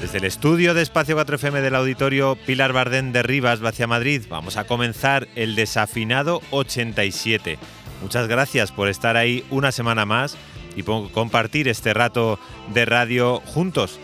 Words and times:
Desde 0.00 0.18
el 0.18 0.24
estudio 0.24 0.74
de 0.74 0.82
Espacio 0.82 1.18
4FM 1.18 1.60
del 1.60 1.74
auditorio 1.74 2.36
Pilar 2.46 2.72
Bardén 2.72 3.12
de 3.12 3.22
Rivas, 3.22 3.60
hacia 3.62 3.86
Madrid, 3.86 4.22
vamos 4.28 4.56
a 4.56 4.64
comenzar 4.64 5.28
el 5.34 5.54
desafinado 5.54 6.40
87. 6.50 7.58
Muchas 8.02 8.28
gracias 8.28 8.72
por 8.72 8.88
estar 8.88 9.16
ahí 9.16 9.44
una 9.50 9.72
semana 9.72 10.04
más 10.04 10.36
y 10.76 10.82
compartir 10.82 11.68
este 11.68 11.94
rato 11.94 12.38
de 12.72 12.84
radio 12.84 13.40
juntos 13.40 13.98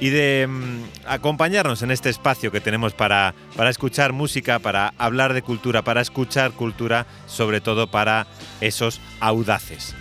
y 0.00 0.10
de 0.10 0.46
mm, 0.46 0.82
acompañarnos 1.06 1.82
en 1.82 1.90
este 1.90 2.10
espacio 2.10 2.52
que 2.52 2.60
tenemos 2.60 2.92
para, 2.92 3.34
para 3.56 3.70
escuchar 3.70 4.12
música, 4.12 4.58
para 4.58 4.94
hablar 4.98 5.32
de 5.32 5.42
cultura, 5.42 5.82
para 5.82 6.00
escuchar 6.00 6.52
cultura, 6.52 7.06
sobre 7.26 7.60
todo 7.60 7.86
para 7.86 8.26
esos 8.60 9.00
audaces. 9.20 9.94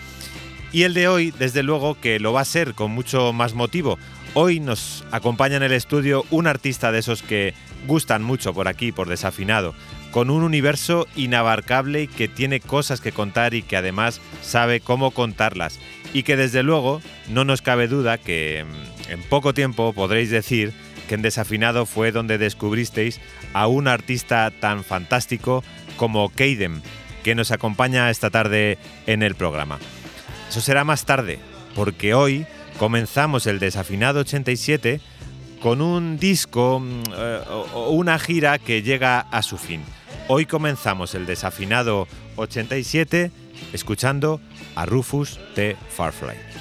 Y 0.72 0.84
el 0.84 0.94
de 0.94 1.08
hoy, 1.08 1.32
desde 1.32 1.64
luego, 1.64 1.96
que 2.00 2.20
lo 2.20 2.34
va 2.34 2.42
a 2.42 2.46
ser 2.46 2.74
con 2.74 2.92
mucho 2.92 3.32
más 3.32 3.54
motivo. 3.54 3.98
Hoy 4.34 4.60
nos 4.60 5.06
acompaña 5.12 5.56
en 5.56 5.64
el 5.64 5.72
estudio 5.72 6.26
un 6.30 6.48
artista 6.48 6.92
de 6.92 7.00
esos 7.00 7.22
que 7.22 7.54
gustan 7.88 8.24
mucho 8.24 8.54
por 8.54 8.68
aquí, 8.68 8.92
por 8.92 9.08
desafinado, 9.08 9.74
con 10.16 10.30
un 10.30 10.44
universo 10.44 11.10
inabarcable 11.18 12.08
que 12.08 12.30
tiene 12.30 12.62
cosas 12.62 13.02
que 13.02 13.12
contar 13.12 13.54
y 13.54 13.64
que 13.64 13.76
además 13.76 14.22
sabe 14.42 14.80
cómo 14.80 15.12
contarlas. 15.12 15.78
Y 16.14 16.24
que 16.24 16.38
desde 16.38 16.64
luego 16.64 17.02
no 17.28 17.44
nos 17.44 17.62
cabe 17.62 17.90
duda 17.90 18.18
que 18.18 18.64
mm, 18.66 19.12
en 19.12 19.22
poco 19.24 19.54
tiempo 19.54 19.92
podréis 19.92 20.30
decir 20.30 20.72
que 21.10 21.16
en 21.16 21.22
Desafinado 21.22 21.86
fue 21.86 22.14
donde 22.14 22.38
descubristeis 22.38 23.20
a 23.52 23.68
un 23.68 23.90
artista 23.90 24.50
tan 24.58 24.86
fantástico 24.86 25.66
como 25.98 26.30
Keidem, 26.30 26.82
que 27.22 27.36
nos 27.36 27.52
acompaña 27.52 28.10
esta 28.10 28.30
tarde 28.30 28.78
en 29.08 29.22
el 29.22 29.36
programa. 29.36 29.80
Eso 30.48 30.62
será 30.62 30.86
más 30.86 31.04
tarde, 31.04 31.40
porque 31.76 32.14
hoy 32.14 32.46
comenzamos 32.80 33.48
el 33.48 33.60
Desafinado 33.60 34.22
87 34.22 35.02
con 35.62 35.82
un 35.82 36.18
disco 36.18 36.80
mm, 36.80 37.04
eh, 37.14 37.42
o 37.74 37.90
una 37.90 38.18
gira 38.18 38.60
que 38.60 38.82
llega 38.82 39.20
a 39.20 39.42
su 39.42 39.58
fin. 39.58 39.84
Hoy 40.28 40.46
comenzamos 40.46 41.16
el 41.16 41.26
Desafinado 41.26 42.08
87 42.36 43.32
escuchando 43.74 44.42
a 44.76 44.86
Rufus 44.86 45.40
T. 45.54 45.78
Farfly. 45.90 46.55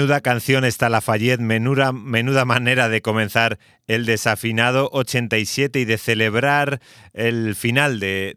Menuda 0.00 0.22
canción 0.22 0.64
está 0.64 0.88
Lafayette, 0.88 1.42
menuda, 1.42 1.92
menuda 1.92 2.46
manera 2.46 2.88
de 2.88 3.02
comenzar 3.02 3.58
el 3.86 4.06
desafinado 4.06 4.88
87 4.94 5.78
y 5.78 5.84
de 5.84 5.98
celebrar 5.98 6.80
el 7.12 7.54
final 7.54 8.00
de, 8.00 8.32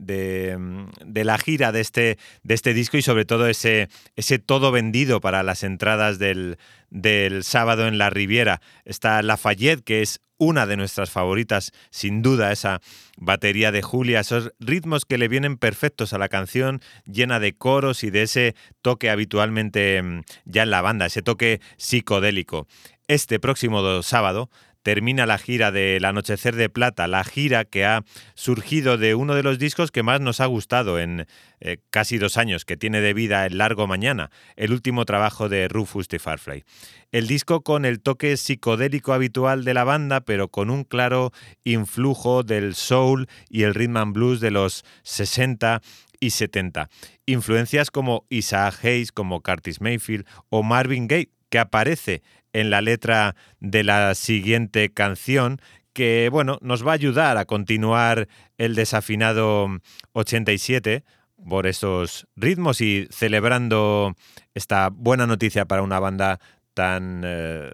la 1.07 1.37
gira 1.37 1.71
de 1.71 1.79
este, 1.79 2.17
de 2.43 2.53
este 2.53 2.73
disco 2.73 2.97
y 2.97 3.01
sobre 3.01 3.23
todo 3.23 3.47
ese, 3.47 3.87
ese 4.17 4.39
todo 4.39 4.73
vendido 4.73 5.21
para 5.21 5.41
las 5.41 5.63
entradas 5.63 6.19
del, 6.19 6.57
del 6.89 7.45
sábado 7.45 7.87
en 7.87 7.97
la 7.97 8.09
Riviera. 8.09 8.59
Está 8.83 9.21
Lafayette, 9.21 9.85
que 9.85 10.01
es 10.01 10.19
una 10.43 10.65
de 10.65 10.77
nuestras 10.77 11.09
favoritas, 11.09 11.71
sin 11.89 12.21
duda, 12.21 12.51
esa 12.51 12.81
batería 13.17 13.71
de 13.71 13.81
Julia, 13.81 14.19
esos 14.19 14.53
ritmos 14.59 15.05
que 15.05 15.17
le 15.17 15.27
vienen 15.27 15.57
perfectos 15.57 16.13
a 16.13 16.17
la 16.17 16.29
canción, 16.29 16.81
llena 17.05 17.39
de 17.39 17.55
coros 17.55 18.03
y 18.03 18.09
de 18.09 18.23
ese 18.23 18.55
toque 18.81 19.09
habitualmente 19.09 20.01
mm, 20.01 20.21
ya 20.45 20.63
en 20.63 20.69
la 20.69 20.81
banda, 20.81 21.05
ese 21.05 21.21
toque 21.21 21.61
psicodélico. 21.77 22.67
Este 23.07 23.39
próximo 23.39 24.01
sábado 24.01 24.49
termina 24.83 25.25
la 25.25 25.37
gira 25.37 25.71
del 25.71 26.05
Anochecer 26.05 26.55
de 26.55 26.69
Plata, 26.69 27.07
la 27.07 27.23
gira 27.23 27.65
que 27.65 27.85
ha 27.85 28.03
surgido 28.35 28.97
de 28.97 29.15
uno 29.15 29.33
de 29.33 29.43
los 29.43 29.57
discos 29.57 29.91
que 29.91 30.03
más 30.03 30.21
nos 30.21 30.41
ha 30.41 30.45
gustado 30.45 30.99
en 30.99 31.25
eh, 31.59 31.77
casi 31.89 32.17
dos 32.17 32.37
años, 32.37 32.65
que 32.65 32.77
tiene 32.77 33.01
de 33.01 33.13
vida 33.13 33.45
El 33.45 33.57
Largo 33.57 33.87
Mañana, 33.87 34.29
el 34.55 34.73
último 34.73 35.05
trabajo 35.05 35.49
de 35.49 35.67
Rufus 35.69 36.09
de 36.09 36.19
Farfly. 36.19 36.63
El 37.11 37.27
disco 37.27 37.61
con 37.61 37.85
el 37.85 38.01
toque 38.01 38.37
psicodélico 38.37 39.13
habitual 39.13 39.63
de 39.63 39.73
la 39.73 39.85
banda, 39.85 40.21
pero 40.21 40.49
con 40.49 40.69
un 40.69 40.83
claro 40.83 41.31
influjo 41.63 42.43
del 42.43 42.75
soul 42.75 43.27
y 43.49 43.63
el 43.63 43.73
rhythm 43.73 43.97
and 43.97 44.13
blues 44.13 44.41
de 44.41 44.51
los 44.51 44.83
60 45.03 45.81
y 46.19 46.31
70. 46.31 46.89
Influencias 47.25 47.91
como 47.91 48.25
Isaac 48.29 48.83
Hayes, 48.83 49.11
como 49.11 49.41
Curtis 49.41 49.81
Mayfield 49.81 50.25
o 50.49 50.63
Marvin 50.63 51.07
Gaye, 51.07 51.29
que 51.49 51.59
aparece 51.59 52.23
en 52.53 52.69
la 52.69 52.81
letra 52.81 53.35
de 53.59 53.83
la 53.83 54.15
siguiente 54.15 54.91
canción 54.91 55.59
que 55.93 56.29
bueno, 56.31 56.57
nos 56.61 56.85
va 56.85 56.91
a 56.91 56.95
ayudar 56.95 57.37
a 57.37 57.45
continuar 57.45 58.27
el 58.57 58.75
desafinado 58.75 59.67
87 60.13 61.03
por 61.47 61.67
esos 61.67 62.27
ritmos 62.35 62.81
y 62.81 63.07
celebrando 63.11 64.15
esta 64.53 64.89
buena 64.89 65.27
noticia 65.27 65.65
para 65.65 65.83
una 65.83 65.99
banda 65.99 66.39
tan, 66.73 67.21
eh, 67.25 67.71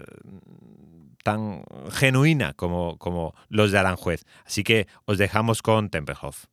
tan 1.23 1.63
genuina 1.91 2.53
como, 2.53 2.97
como 2.97 3.33
los 3.47 3.71
de 3.71 3.79
Aranjuez. 3.79 4.25
Así 4.45 4.63
que 4.63 4.87
os 5.05 5.17
dejamos 5.17 5.61
con 5.61 5.89
Tempelhof. 5.89 6.45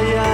yeah. 0.00 0.31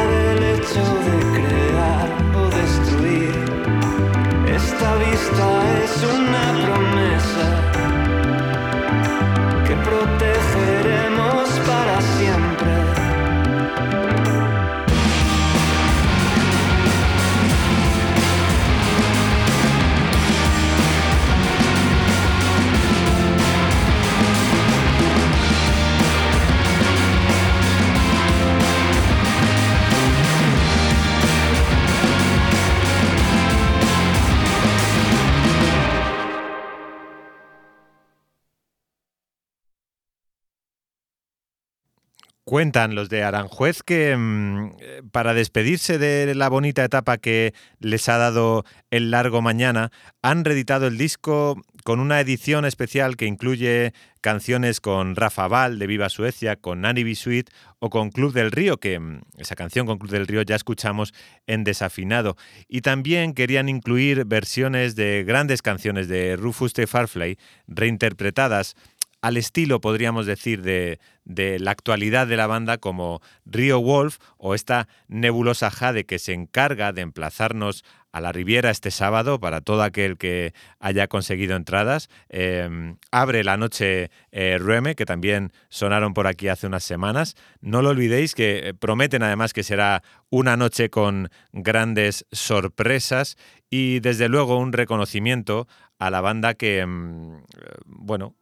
Cuentan 42.49 42.95
los 42.95 43.11
de 43.11 43.25
Aranjuez 43.25 43.83
que 43.83 44.17
mm, 44.17 44.71
eh, 44.81 45.03
para 45.13 45.35
despedirse 45.35 45.99
de 45.99 46.35
la 46.35 46.49
bonita 46.49 46.83
etapa 46.83 47.19
que 47.19 47.53
les 47.79 48.09
ha 48.09 48.17
dado 48.17 48.65
el 48.91 49.11
largo 49.11 49.43
mañana, 49.43 49.91
han 50.23 50.47
reeditado 50.47 50.87
el 50.87 50.97
disco 50.97 51.61
con 51.85 52.01
una 52.01 52.21
edición 52.21 52.65
especial 52.65 53.19
que 53.19 53.27
incluye 53.27 53.93
canciones 54.23 54.81
con 54.81 55.15
Rafa 55.15 55.47
Val 55.47 55.79
de 55.79 55.87
Viva 55.87 56.09
Suecia, 56.09 56.57
con 56.57 56.81
Nanny 56.81 57.05
Bisuit 57.05 57.51
o 57.81 57.91
con 57.91 58.09
Club 58.09 58.33
del 58.33 58.51
Río, 58.51 58.79
que 58.79 58.99
mm, 58.99 59.21
esa 59.37 59.55
canción 59.55 59.85
con 59.85 59.99
Club 59.99 60.11
del 60.11 60.27
Río 60.27 60.41
ya 60.41 60.57
escuchamos 60.57 61.13
en 61.47 61.65
Desafinado. 61.65 62.39
Y 62.67 62.81
también 62.81 63.35
querían 63.35 63.69
incluir 63.69 64.25
versiones 64.25 64.97
de 64.97 65.23
grandes 65.23 65.61
canciones 65.61 66.09
de 66.09 66.35
Rufus 66.37 66.73
de 66.73 66.87
Farfley 66.87 67.37
reinterpretadas 67.67 68.75
al 69.21 69.37
estilo, 69.37 69.81
podríamos 69.81 70.27
decir, 70.27 70.63
de, 70.63 70.99
la 71.25 71.71
actualidad 71.71 72.27
de 72.27 72.37
la 72.37 72.47
banda 72.47 72.79
como 72.79 73.21
Rio 73.45 73.81
Wolf 73.81 74.19
o 74.39 74.55
esta 74.55 74.89
nebulosa 75.09 75.71
Jade 75.71 76.07
que 76.07 76.19
se 76.19 76.33
encarga 76.33 76.93
de 76.93 77.03
emplazarnos 77.03 77.85
a 78.13 78.23
la 78.23 78.33
Riviera 78.33 78.71
este 78.71 78.91
sábado 78.91 79.39
para 79.39 79.61
todo 79.61 79.83
aquel 79.83 80.17
que 80.17 80.55
haya 80.81 81.09
conseguido 81.09 81.55
entradas. 81.57 82.09
Em, 82.31 82.97
abre 83.11 83.45
la 83.45 83.59
noche 83.59 84.11
eh, 84.33 84.57
Rueme, 84.59 84.95
que 84.95 85.05
también 85.05 85.53
sonaron 85.69 86.15
por 86.15 86.27
aquí 86.27 86.49
hace 86.49 86.67
unas 86.67 86.85
semanas. 86.85 87.37
No 87.61 87.83
lo 87.83 87.91
olvidéis 87.91 88.35
que 88.35 88.69
eh, 88.69 88.75
prometen 88.75 89.23
además 89.23 89.53
que 89.53 89.63
será 89.63 90.03
una 90.31 90.57
noche 90.57 90.89
con 90.89 91.29
grandes 91.53 92.25
sorpresas 92.33 93.37
y 93.71 94.01
desde 94.01 94.29
luego 94.31 94.59
un 94.59 94.73
reconocimiento 94.73 95.69
a 95.99 96.11
la 96.11 96.21
banda 96.21 96.55
que, 96.55 96.81
em, 96.81 97.37
eh, 97.37 97.43
bueno, 97.87 98.35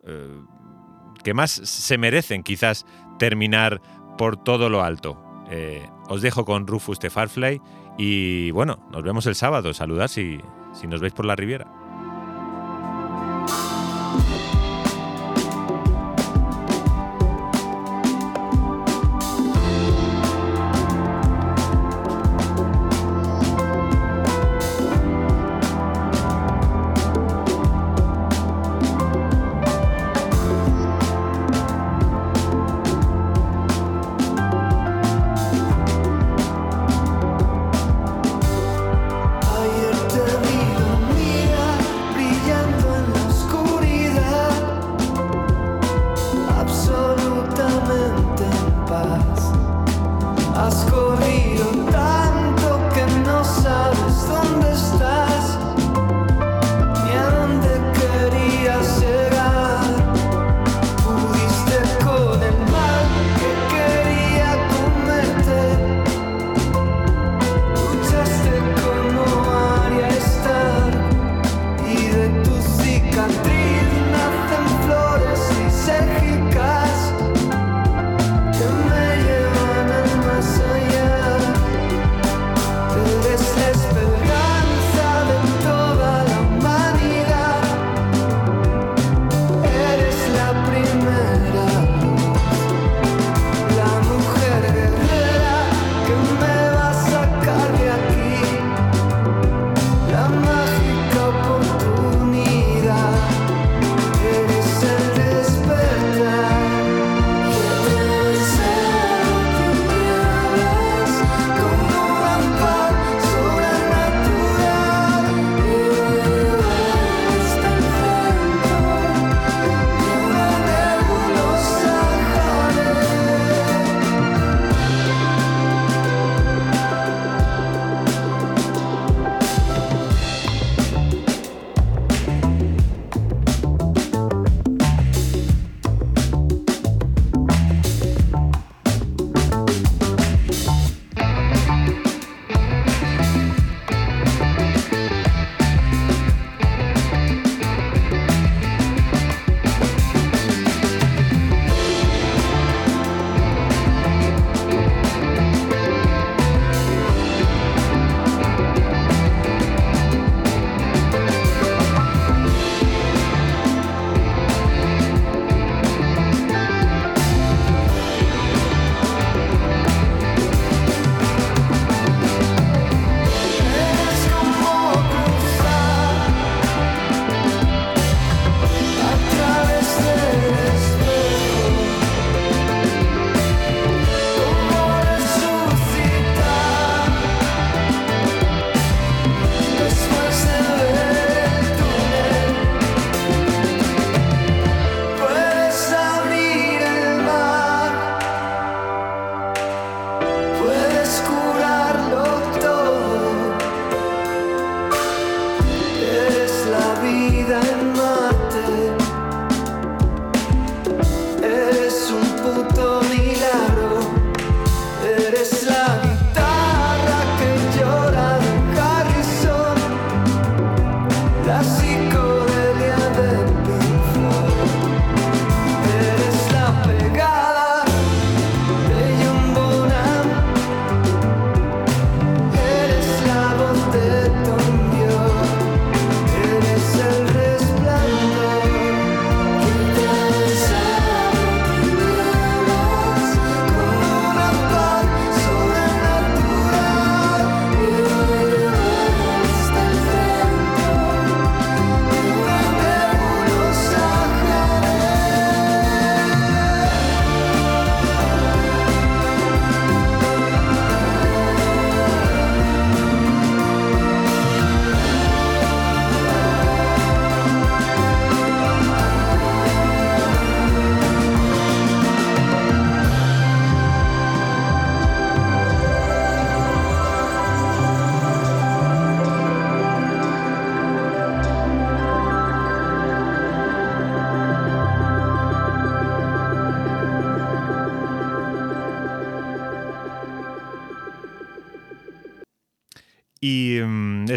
que 1.23 1.35
más 1.35 1.51
se 1.51 1.99
merecen 1.99 2.43
quizás 2.43 2.87
terminar 3.19 3.81
por 4.17 4.37
todo 4.37 4.69
lo 4.69 4.83
alto. 4.83 5.23
Eh, 5.51 5.89
os 6.09 6.23
dejo 6.23 6.45
con 6.45 6.67
Rufus 6.67 6.99
de 6.99 7.11
Farfly 7.11 7.61
y 7.99 8.51
bueno, 8.51 8.79
nos 8.91 9.03
vemos 9.03 9.27
el 9.27 9.35
sábado. 9.35 9.73
Saludad 9.75 10.09
si, 10.09 10.39
si 10.73 10.87
nos 10.87 11.01
veis 11.01 11.13
por 11.13 11.25
la 11.25 11.37
Riviera. 11.37 11.67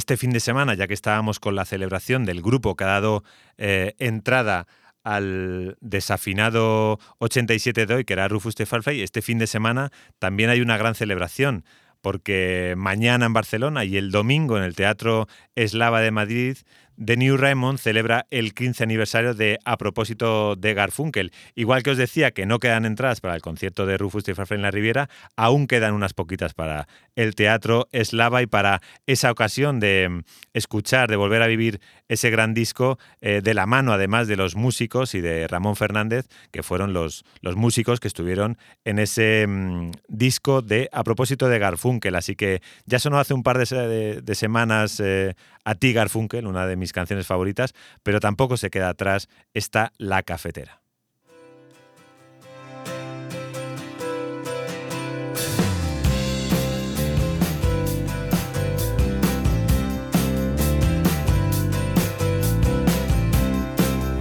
Este 0.10 0.18
fin 0.18 0.32
de 0.32 0.40
semana, 0.40 0.74
ya 0.74 0.88
que 0.88 0.96
estábamos 0.96 1.40
con 1.40 1.54
la 1.54 1.66
celebración 1.66 2.26
del 2.26 2.42
grupo 2.42 2.76
que 2.76 2.84
ha 2.84 2.88
dado 2.88 3.24
eh, 3.60 3.94
entrada 4.00 4.66
al 5.04 5.78
desafinado 5.82 6.98
87 7.20 7.86
de 7.86 7.94
hoy, 7.94 8.06
que 8.06 8.14
era 8.14 8.28
Rufus 8.28 8.56
Tefalfay, 8.56 9.04
este 9.04 9.22
fin 9.22 9.38
de 9.38 9.46
semana 9.46 9.92
también 10.18 10.50
hay 10.50 10.62
una 10.62 10.78
gran 10.78 10.96
celebración, 10.96 11.64
porque 12.02 12.74
mañana 12.76 13.28
en 13.28 13.34
Barcelona 13.34 13.86
y 13.86 13.98
el 13.98 14.10
domingo 14.10 14.58
en 14.58 14.64
el 14.64 14.74
Teatro 14.74 15.28
Eslava 15.54 16.02
de 16.02 16.10
Madrid 16.10 16.58
The 17.04 17.16
New 17.16 17.38
Raymond 17.38 17.80
celebra 17.80 18.28
el 18.30 18.54
15 18.54 18.84
aniversario 18.84 19.34
de 19.34 19.58
A 19.64 19.78
propósito 19.78 20.58
de 20.58 20.74
Garfunkel. 20.74 21.32
Igual 21.56 21.82
que 21.82 21.92
os 21.92 21.98
decía 21.98 22.32
que 22.32 22.46
no 22.46 22.60
quedan 22.60 22.86
entradas 22.86 23.22
para 23.22 23.36
el 23.36 23.42
concierto 23.42 23.86
de 23.86 23.98
Rufus 23.98 24.26
de 24.26 24.36
en 24.50 24.62
la 24.62 24.72
Riviera, 24.72 25.10
aún 25.38 25.68
quedan 25.68 25.94
unas 25.94 26.14
poquitas 26.14 26.54
para 26.54 26.88
el 27.16 27.36
Teatro 27.36 27.88
Eslava 27.92 28.42
y 28.42 28.48
para 28.48 28.82
esa 29.06 29.32
ocasión 29.32 29.80
de 29.80 30.10
mm, 30.10 30.22
escuchar, 30.54 31.10
de 31.10 31.16
volver 31.16 31.42
a 31.42 31.48
vivir 31.48 31.80
ese 32.10 32.30
gran 32.30 32.54
disco 32.54 33.00
eh, 33.22 33.42
de 33.44 33.54
la 33.54 33.66
mano 33.66 33.94
además 33.94 34.28
de 34.28 34.36
los 34.36 34.56
músicos 34.56 35.16
y 35.16 35.22
de 35.22 35.48
Ramón 35.48 35.76
Fernández, 35.76 36.28
que 36.52 36.64
fueron 36.64 36.92
los, 36.92 37.24
los 37.42 37.56
músicos 37.56 38.00
que 38.00 38.08
estuvieron 38.10 38.58
en 38.84 39.00
ese 39.00 39.46
mm, 39.48 39.92
disco 40.10 40.62
de 40.62 40.90
A 40.92 41.04
propósito 41.04 41.48
de 41.48 41.60
Garfunkel. 41.60 42.16
Así 42.16 42.36
que 42.36 42.62
ya 42.86 43.00
sonó 43.00 43.20
hace 43.20 43.34
un 43.34 43.44
par 43.44 43.58
de, 43.58 44.36
semanas 44.36 45.00
eh, 45.00 45.36
a 45.70 45.76
ti 45.76 45.94
Garfunkel, 45.94 46.48
una 46.48 46.66
de 46.66 46.76
mis 46.76 46.94
canciones 46.94 47.28
favoritas, 47.28 47.76
pero 48.02 48.20
tampoco 48.20 48.58
se 48.58 48.72
queda 48.72 48.90
atrás 48.90 49.30
esta 49.54 49.94
La 50.00 50.24
Cafetera. 50.24 50.82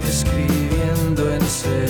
Escribiendo 0.07 1.33
en 1.33 1.41
servilletas 1.41 1.88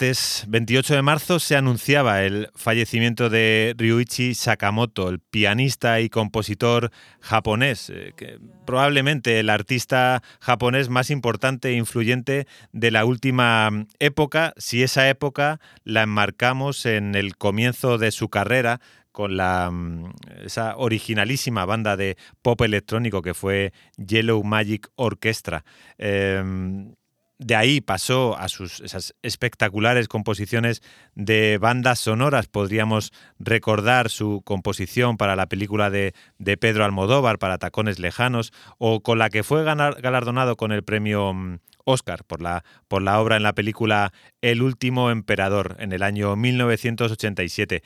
martes 0.00 0.46
28 0.48 0.94
de 0.94 1.02
marzo 1.02 1.38
se 1.38 1.56
anunciaba 1.56 2.22
el 2.22 2.48
fallecimiento 2.54 3.28
de 3.28 3.74
Ryuichi 3.76 4.34
Sakamoto, 4.34 5.10
el 5.10 5.18
pianista 5.18 6.00
y 6.00 6.08
compositor 6.08 6.90
japonés, 7.20 7.90
eh, 7.90 8.14
probablemente 8.64 9.40
el 9.40 9.50
artista 9.50 10.22
japonés 10.40 10.88
más 10.88 11.10
importante 11.10 11.68
e 11.68 11.72
influyente 11.74 12.46
de 12.72 12.90
la 12.90 13.04
última 13.04 13.70
mm, 13.70 13.88
época, 13.98 14.54
si 14.56 14.82
esa 14.82 15.06
época 15.10 15.60
la 15.84 16.04
enmarcamos 16.04 16.86
en 16.86 17.14
el 17.14 17.36
comienzo 17.36 17.98
de 17.98 18.10
su 18.10 18.30
carrera 18.30 18.80
con 19.12 19.34
mm, 19.34 20.12
esa 20.46 20.78
originalísima 20.78 21.66
banda 21.66 21.98
de 21.98 22.16
pop 22.40 22.62
electrónico 22.62 23.20
que 23.20 23.34
fue 23.34 23.74
Yellow 23.98 24.42
Magic 24.44 24.88
Orchestra. 24.96 25.66
Em, 25.98 26.94
de 27.40 27.56
ahí 27.56 27.80
pasó 27.80 28.38
a 28.38 28.48
sus 28.48 28.80
esas 28.80 29.14
espectaculares 29.22 30.08
composiciones 30.08 30.82
de 31.14 31.56
bandas 31.56 31.98
sonoras. 31.98 32.48
Podríamos 32.48 33.12
recordar 33.38 34.10
su 34.10 34.42
composición 34.44 35.16
para 35.16 35.36
la 35.36 35.46
película 35.46 35.88
de, 35.88 36.12
de 36.38 36.58
Pedro 36.58 36.84
Almodóvar, 36.84 37.38
para 37.38 37.56
Tacones 37.56 37.98
Lejanos, 37.98 38.52
o 38.76 39.00
con 39.00 39.18
la 39.18 39.30
que 39.30 39.42
fue 39.42 39.64
galardonado 39.64 40.56
con 40.56 40.70
el 40.70 40.84
premio 40.84 41.32
mm, 41.32 41.60
Oscar 41.84 42.24
por 42.24 42.42
la, 42.42 42.62
por 42.88 43.00
la 43.00 43.18
obra 43.18 43.36
en 43.36 43.42
la 43.42 43.54
película 43.54 44.12
El 44.42 44.60
último 44.60 45.10
emperador 45.10 45.76
en 45.80 45.92
el 45.92 46.02
año 46.02 46.36
1987. 46.36 47.82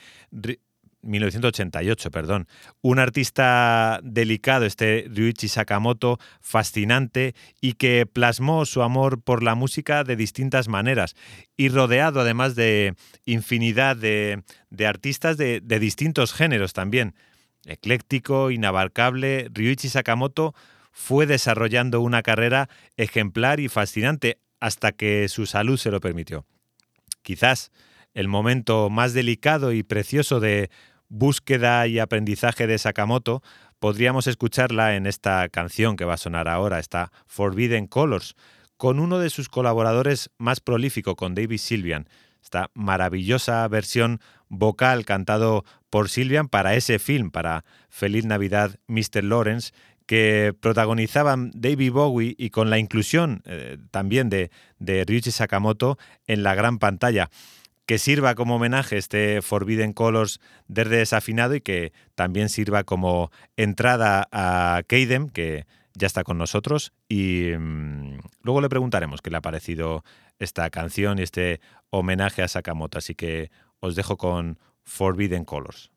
1988, 1.05 2.11
perdón. 2.11 2.47
Un 2.81 2.99
artista 2.99 3.99
delicado, 4.03 4.65
este 4.65 5.05
Ryuichi 5.09 5.47
Sakamoto, 5.47 6.19
fascinante 6.41 7.35
y 7.61 7.73
que 7.73 8.05
plasmó 8.05 8.65
su 8.65 8.81
amor 8.81 9.21
por 9.21 9.43
la 9.43 9.55
música 9.55 10.03
de 10.03 10.15
distintas 10.15 10.67
maneras 10.67 11.15
y 11.55 11.69
rodeado 11.69 12.21
además 12.21 12.55
de 12.55 12.95
infinidad 13.25 13.95
de, 13.95 14.43
artistas 14.85 15.37
de, 15.37 15.61
de 15.61 15.79
distintos 15.79 16.33
géneros 16.33 16.73
también. 16.73 17.15
Ecléctico, 17.65 18.51
inabarcable, 18.51 19.49
Ryuichi 19.51 19.89
Sakamoto 19.89 20.53
fue 20.91 21.25
desarrollando 21.25 22.01
una 22.01 22.21
carrera 22.21 22.69
ejemplar 22.97 23.59
y 23.59 23.67
fascinante 23.67 24.39
hasta 24.59 24.91
que 24.91 25.27
su 25.29 25.45
salud 25.45 25.77
se 25.77 25.91
lo 25.91 25.99
permitió. 25.99 26.45
Quizás 27.21 27.71
el 28.15 28.29
momento 28.29 28.89
más 28.89 29.13
delicado 29.13 29.73
y 29.73 29.83
precioso 29.83 30.39
de 30.39 30.71
búsqueda 31.09 31.87
y 31.87 31.99
aprendizaje 31.99 32.67
de 32.67 32.77
Sakamoto, 32.77 33.41
podríamos 33.79 34.27
escucharla 34.27 34.95
en 34.95 35.05
esta 35.05 35.47
canción 35.49 35.95
que 35.95 36.05
va 36.05 36.15
a 36.15 36.17
sonar 36.17 36.47
ahora, 36.47 36.79
esta 36.79 37.11
Forbidden 37.27 37.87
Colors, 37.87 38.35
con 38.77 38.99
uno 38.99 39.19
de 39.19 39.29
sus 39.29 39.49
colaboradores 39.49 40.29
más 40.37 40.59
prolífico, 40.59 41.15
con 41.15 41.35
David 41.35 41.59
Sylvian. 41.59 42.07
Esta 42.43 42.69
maravillosa 42.73 43.67
versión 43.67 44.19
vocal 44.49 45.05
cantado 45.05 45.65
por 45.89 46.09
Sylvian 46.09 46.47
para 46.47 46.75
ese 46.75 46.99
film, 46.99 47.31
para 47.31 47.65
Feliz 47.89 48.25
Navidad, 48.25 48.79
Mr. 48.87 49.23
Lawrence, 49.23 49.71
que 50.05 50.53
protagonizaban 50.59 51.51
David 51.55 51.91
Bowie 51.91 52.35
y 52.37 52.51
con 52.51 52.69
la 52.69 52.77
inclusión 52.77 53.41
eh, 53.45 53.77
también 53.91 54.29
de, 54.29 54.51
de 54.77 55.03
Ryuichi 55.03 55.31
Sakamoto 55.31 55.97
en 56.27 56.43
la 56.43 56.53
gran 56.53 56.77
pantalla 56.77 57.29
que 57.85 57.99
sirva 57.99 58.35
como 58.35 58.55
homenaje 58.55 58.97
este 58.97 59.41
Forbidden 59.41 59.93
Colors 59.93 60.39
desde 60.67 60.97
desafinado 60.97 61.55
y 61.55 61.61
que 61.61 61.93
también 62.15 62.49
sirva 62.49 62.83
como 62.83 63.31
entrada 63.57 64.27
a 64.31 64.81
Keidem, 64.87 65.29
que 65.29 65.65
ya 65.93 66.07
está 66.07 66.23
con 66.23 66.37
nosotros. 66.37 66.93
Y 67.07 67.51
mm, 67.57 68.19
luego 68.41 68.61
le 68.61 68.69
preguntaremos 68.69 69.21
qué 69.21 69.29
le 69.29 69.37
ha 69.37 69.41
parecido 69.41 70.03
esta 70.39 70.69
canción 70.69 71.19
y 71.19 71.23
este 71.23 71.61
homenaje 71.89 72.41
a 72.41 72.47
Sakamoto. 72.47 72.97
Así 72.97 73.15
que 73.15 73.51
os 73.79 73.95
dejo 73.95 74.17
con 74.17 74.59
Forbidden 74.83 75.45
Colors. 75.45 75.91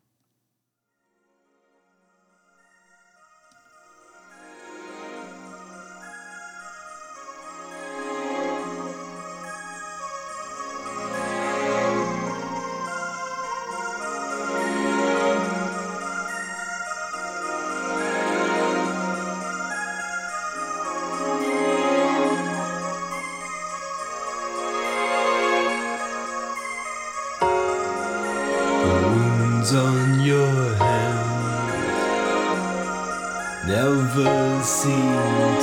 will 34.39 34.61
seem 34.61 35.11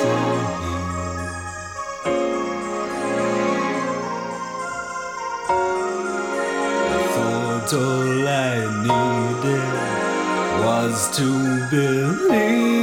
to 0.01 0.13
heal. 0.59 1.27
I 6.93 7.01
thought 7.15 7.73
all 7.75 8.29
I 8.29 8.57
needed 8.87 9.69
was 10.65 11.17
to 11.17 11.27
believe. 11.71 12.76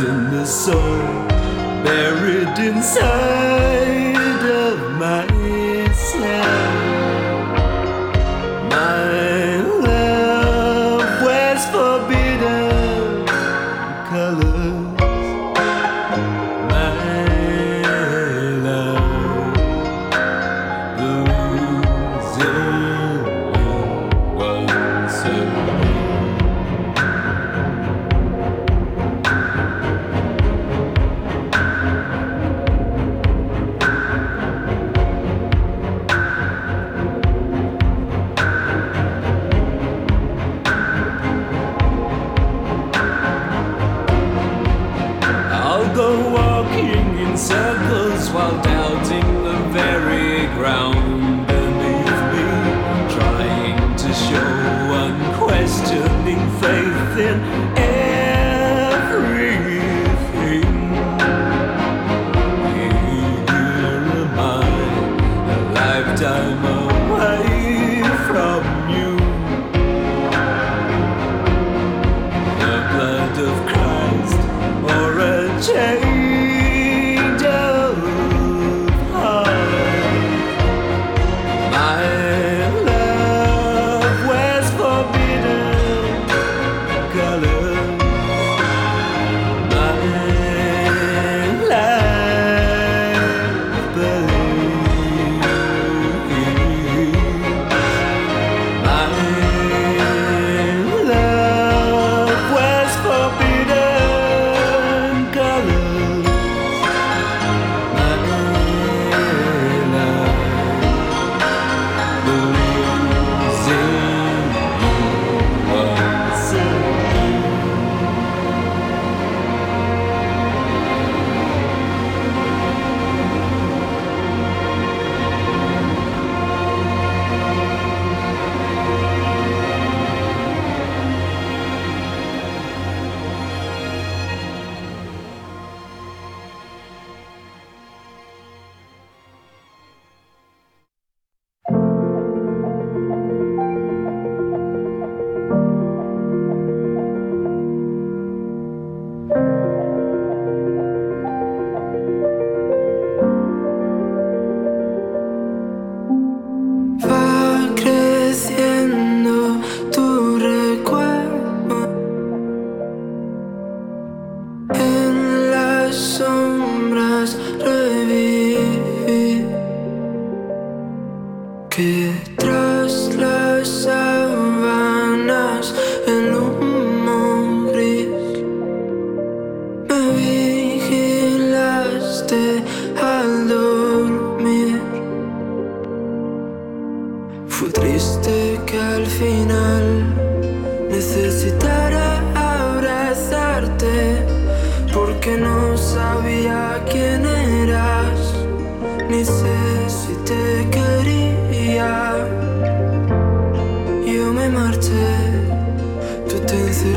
in 0.00 0.30
the 0.30 0.46
soul 0.46 1.26
buried 1.84 2.58
inside 2.58 4.16
of 4.46 4.92
my 4.98 5.31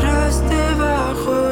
Reste 0.02 0.76
bajo 0.78 1.45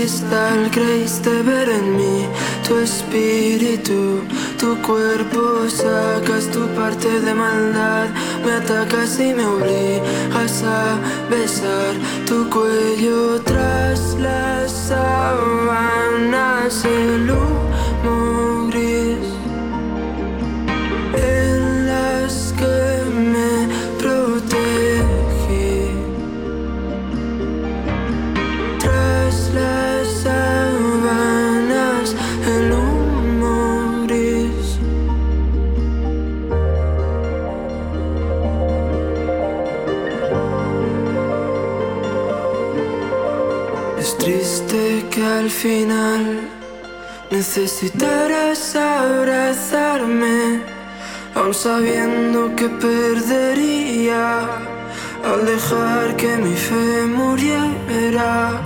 cristal 0.00 0.70
creíste 0.70 1.42
ver 1.42 1.68
en 1.68 1.94
mí 1.94 2.26
tu 2.66 2.78
espíritu, 2.78 4.22
tu 4.58 4.80
cuerpo, 4.80 5.68
sacas 5.68 6.46
tu 6.46 6.66
parte 6.68 7.20
de 7.20 7.34
maldad, 7.34 8.08
me 8.42 8.52
atacas 8.52 9.20
y 9.20 9.34
me 9.34 9.44
obligas 9.44 10.62
a 10.62 10.96
besar 11.28 11.92
tu 12.26 12.48
cuello 12.48 13.42
tras 13.42 14.14
las 14.18 14.72
sábanas, 14.88 15.12
el 16.86 17.30
humo 17.30 18.49
final 45.60 46.40
necesitaras 47.30 48.74
abrazarme, 48.76 50.62
aun 51.34 51.52
sabiendo 51.52 52.56
que 52.56 52.66
perdería 52.68 54.40
al 55.22 55.44
dejar 55.44 56.16
que 56.16 56.36
mi 56.38 56.56
fe 56.56 57.04
muriera. 57.06 58.62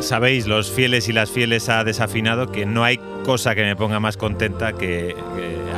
Sabéis, 0.00 0.46
los 0.46 0.70
fieles 0.70 1.08
y 1.08 1.14
las 1.14 1.30
fieles 1.30 1.70
a 1.70 1.82
Desafinado, 1.84 2.52
que 2.52 2.66
no 2.66 2.84
hay 2.84 2.98
cosa 3.22 3.54
que 3.54 3.62
me 3.62 3.76
ponga 3.76 4.00
más 4.00 4.16
contenta 4.16 4.72
que, 4.72 5.14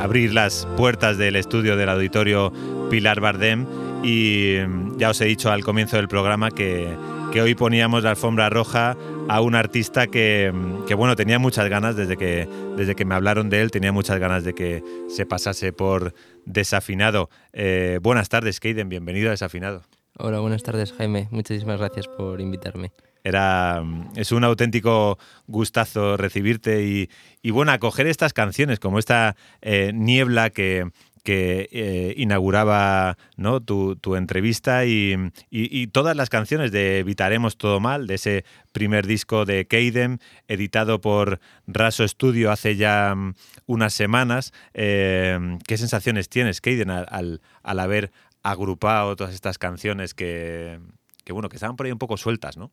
abrir 0.01 0.33
las 0.33 0.67
puertas 0.77 1.17
del 1.17 1.35
estudio 1.35 1.75
del 1.75 1.89
auditorio 1.89 2.51
Pilar 2.89 3.19
Bardem. 3.19 3.65
Y 4.03 4.57
mm, 4.67 4.97
ya 4.97 5.09
os 5.09 5.21
he 5.21 5.25
dicho 5.25 5.51
al 5.51 5.63
comienzo 5.63 5.97
del 5.97 6.07
programa 6.07 6.51
que, 6.51 6.95
hoy 7.41 7.53
poníamos 7.53 8.03
la 8.03 8.11
alfombra 8.11 8.49
roja 8.49 8.95
a 9.27 9.41
un 9.41 9.55
artista 9.55 10.07
que, 10.07 10.51
mm, 10.53 10.85
que, 10.85 10.93
bueno, 10.95 11.15
tenía 11.15 11.39
muchas 11.39 11.69
ganas 11.69 11.95
desde 11.95 12.17
que, 12.17 12.47
desde 12.77 12.95
que 12.95 13.05
me 13.05 13.15
hablaron 13.15 13.49
de 13.49 13.61
él, 13.61 13.71
tenía 13.71 13.91
muchas 13.91 14.19
ganas 14.19 14.43
de 14.43 14.53
que 14.53 14.83
se 15.09 15.25
pasase 15.25 15.73
por 15.73 16.13
Desafinado. 16.45 17.29
Eh, 17.53 17.99
buenas 18.01 18.29
tardes, 18.29 18.59
Keiden, 18.59 18.89
bienvenido 18.89 19.29
a 19.29 19.31
Desafinado. 19.31 19.83
Hola, 20.17 20.39
buenas 20.39 20.63
tardes, 20.63 20.93
Jaime. 20.93 21.27
Muchísimas 21.31 21.77
gracias 21.79 22.07
por 22.07 22.39
invitarme. 22.39 22.91
Era, 23.25 23.83
es 24.15 24.31
un 24.31 24.43
auténtico 24.43 25.17
gustazo 25.47 26.15
recibirte 26.15 26.83
y, 26.83 27.09
y 27.41 27.49
bueno, 27.49 27.71
acoger 27.71 28.05
estas 28.05 28.33
canciones 28.33 28.79
como 28.79 28.99
esta 28.99 29.35
eh, 29.63 29.91
niebla 29.95 30.51
que, 30.51 30.91
eh, 31.25 32.13
inauguraba 32.17 33.17
¿no? 33.35 33.59
tu, 33.61 34.15
entrevista 34.15 34.85
y, 34.85 35.15
y, 35.49 35.87
todas 35.87 36.15
las 36.15 36.29
canciones 36.29 36.71
de 36.71 36.99
Evitaremos 36.99 37.57
Todo 37.57 37.79
Mal, 37.79 38.05
de 38.05 38.13
ese 38.13 38.45
primer 38.71 39.07
disco 39.07 39.43
de 39.43 39.65
Keidem, 39.65 40.19
editado 40.47 41.01
por 41.01 41.39
Raso 41.65 42.07
Studio 42.07 42.51
hace 42.51 42.75
ya 42.75 43.13
um, 43.15 43.33
unas 43.65 43.93
semanas. 43.93 44.53
Eh, 44.75 45.57
¿Qué 45.67 45.77
sensaciones 45.77 46.29
tienes, 46.29 46.61
Keiden, 46.61 46.91
al, 46.91 47.07
al, 47.09 47.41
al 47.63 47.79
haber 47.79 48.11
agrupado 48.43 49.15
todas 49.15 49.33
estas 49.33 49.57
canciones 49.57 50.13
que, 50.13 50.79
que, 51.23 51.33
bueno, 51.33 51.49
que 51.49 51.55
estaban 51.55 51.75
por 51.75 51.87
ahí 51.87 51.91
un 51.91 51.97
poco 51.97 52.17
sueltas, 52.17 52.55
¿no? 52.55 52.71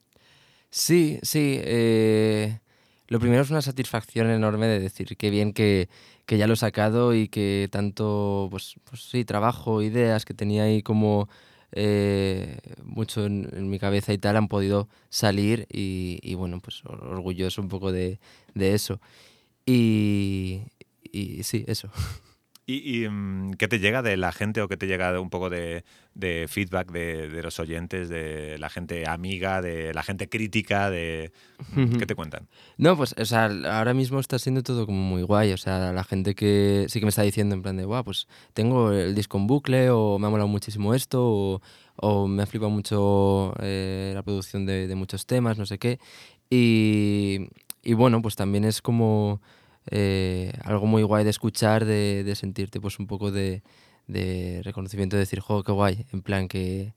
Sí, 0.72 1.18
sí. 1.22 1.58
Eh, 1.62 2.58
lo 3.08 3.20
primero 3.20 3.42
es 3.42 3.50
una 3.50 3.60
satisfacción 3.60 4.30
enorme 4.30 4.66
de 4.66 4.80
decir 4.80 5.16
qué 5.18 5.28
bien 5.28 5.52
que, 5.52 5.90
que 6.24 6.38
ya 6.38 6.46
lo 6.46 6.54
he 6.54 6.56
sacado 6.56 7.14
y 7.14 7.28
que 7.28 7.68
tanto, 7.70 8.48
pues, 8.50 8.76
pues 8.84 9.02
sí, 9.02 9.24
trabajo, 9.26 9.82
ideas 9.82 10.24
que 10.24 10.32
tenía 10.32 10.62
ahí 10.64 10.82
como 10.82 11.28
eh, 11.72 12.56
mucho 12.84 13.26
en, 13.26 13.68
mi 13.68 13.78
cabeza 13.78 14.14
y 14.14 14.18
tal 14.18 14.36
han 14.38 14.48
podido 14.48 14.88
salir 15.10 15.66
y, 15.70 16.18
y 16.22 16.34
bueno, 16.36 16.58
pues 16.60 16.82
orgulloso 16.86 17.60
un 17.60 17.68
poco 17.68 17.92
de, 17.92 18.18
de 18.54 18.74
eso. 18.74 18.98
Y, 19.66 20.62
y 21.12 21.42
sí, 21.44 21.64
eso. 21.68 21.90
¿Y, 22.72 23.04
y 23.04 23.08
mm, 23.08 23.52
qué 23.54 23.68
te 23.68 23.78
llega 23.78 24.00
de 24.00 24.16
la 24.16 24.32
gente 24.32 24.62
o 24.62 24.68
qué 24.68 24.78
te 24.78 24.86
llega 24.86 25.20
un 25.20 25.28
poco 25.28 25.50
de, 25.50 25.84
de 26.14 26.46
feedback 26.48 26.90
de, 26.90 27.28
de, 27.28 27.42
los 27.42 27.60
oyentes, 27.60 28.08
de 28.08 28.56
la 28.58 28.70
gente 28.70 29.06
amiga, 29.06 29.60
de 29.60 29.92
la 29.92 30.02
gente 30.02 30.28
crítica, 30.28 30.88
de 30.88 31.32
qué 31.98 32.06
te 32.06 32.14
cuentan? 32.14 32.48
No, 32.78 32.96
pues, 32.96 33.14
o 33.18 33.24
sea, 33.26 33.50
ahora 33.70 33.92
mismo 33.92 34.20
está 34.20 34.38
siendo 34.38 34.62
todo 34.62 34.86
como 34.86 35.02
muy 35.02 35.22
guay. 35.22 35.52
O 35.52 35.58
sea, 35.58 35.92
la 35.92 36.04
gente 36.04 36.34
que 36.34 36.86
sí 36.88 36.98
que 36.98 37.04
me 37.06 37.10
está 37.10 37.22
diciendo 37.22 37.54
en 37.54 37.62
plan 37.62 37.76
de, 37.76 37.84
guau, 37.84 38.04
pues 38.04 38.26
tengo 38.54 38.92
el 38.92 39.14
disco 39.14 39.36
en 39.36 39.46
bucle 39.46 39.90
o 39.90 40.18
me 40.18 40.26
ha 40.26 40.30
molado 40.30 40.48
muchísimo 40.48 40.94
esto 40.94 41.22
o, 41.22 41.62
o 41.96 42.26
me 42.26 42.42
ha 42.42 42.46
flipado 42.46 42.70
mucho 42.70 43.54
eh, 43.60 44.12
la 44.14 44.22
producción 44.22 44.64
de, 44.64 44.86
de, 44.86 44.94
muchos 44.94 45.26
temas, 45.26 45.58
no 45.58 45.66
sé 45.66 45.78
qué. 45.78 45.98
Y, 46.48 47.48
y 47.82 47.94
bueno, 47.94 48.22
pues 48.22 48.36
también 48.36 48.64
es 48.64 48.80
como 48.80 49.42
eh, 49.90 50.52
algo 50.62 50.86
muy 50.86 51.02
guay 51.02 51.24
de 51.24 51.30
escuchar, 51.30 51.84
de, 51.84 52.24
de 52.24 52.34
sentirte 52.34 52.80
pues 52.80 52.98
un 52.98 53.06
poco 53.06 53.30
de, 53.30 53.62
de, 54.06 54.60
reconocimiento, 54.64 55.16
de 55.16 55.20
decir, 55.20 55.40
jo, 55.40 55.62
qué 55.62 55.72
guay, 55.72 56.06
en 56.12 56.22
plan 56.22 56.48
que, 56.48 56.94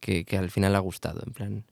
que, 0.00 0.24
al 0.36 0.50
final 0.50 0.74
ha 0.74 0.80
gustado, 0.80 1.22
en 1.26 1.32
plan... 1.32 1.64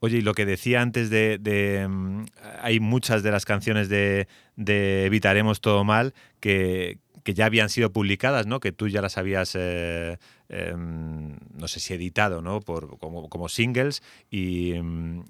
Oye, 0.00 0.18
y 0.18 0.20
lo 0.20 0.34
que 0.34 0.44
decía 0.44 0.82
antes 0.82 1.08
de... 1.08 1.38
de 1.38 1.86
um, 1.86 2.26
hay 2.60 2.80
muchas 2.80 3.22
de 3.22 3.30
las 3.30 3.46
canciones 3.46 3.88
de, 3.88 4.28
de 4.54 5.06
Evitaremos 5.06 5.62
Todo 5.62 5.84
Mal 5.84 6.12
que, 6.38 6.98
que, 7.24 7.32
ya 7.32 7.46
habían 7.46 7.70
sido 7.70 7.90
publicadas, 7.92 8.46
¿no? 8.46 8.60
Que 8.60 8.72
tú 8.72 8.88
ya 8.88 9.00
las 9.00 9.16
habías... 9.16 9.54
Eh, 9.58 10.18
eh, 10.50 10.74
no 10.76 11.66
sé 11.66 11.80
si 11.80 11.94
editado, 11.94 12.42
¿no? 12.42 12.60
Por, 12.60 12.98
como, 12.98 13.28
como 13.30 13.48
singles 13.48 14.02
y 14.30 14.74
um, 14.74 15.24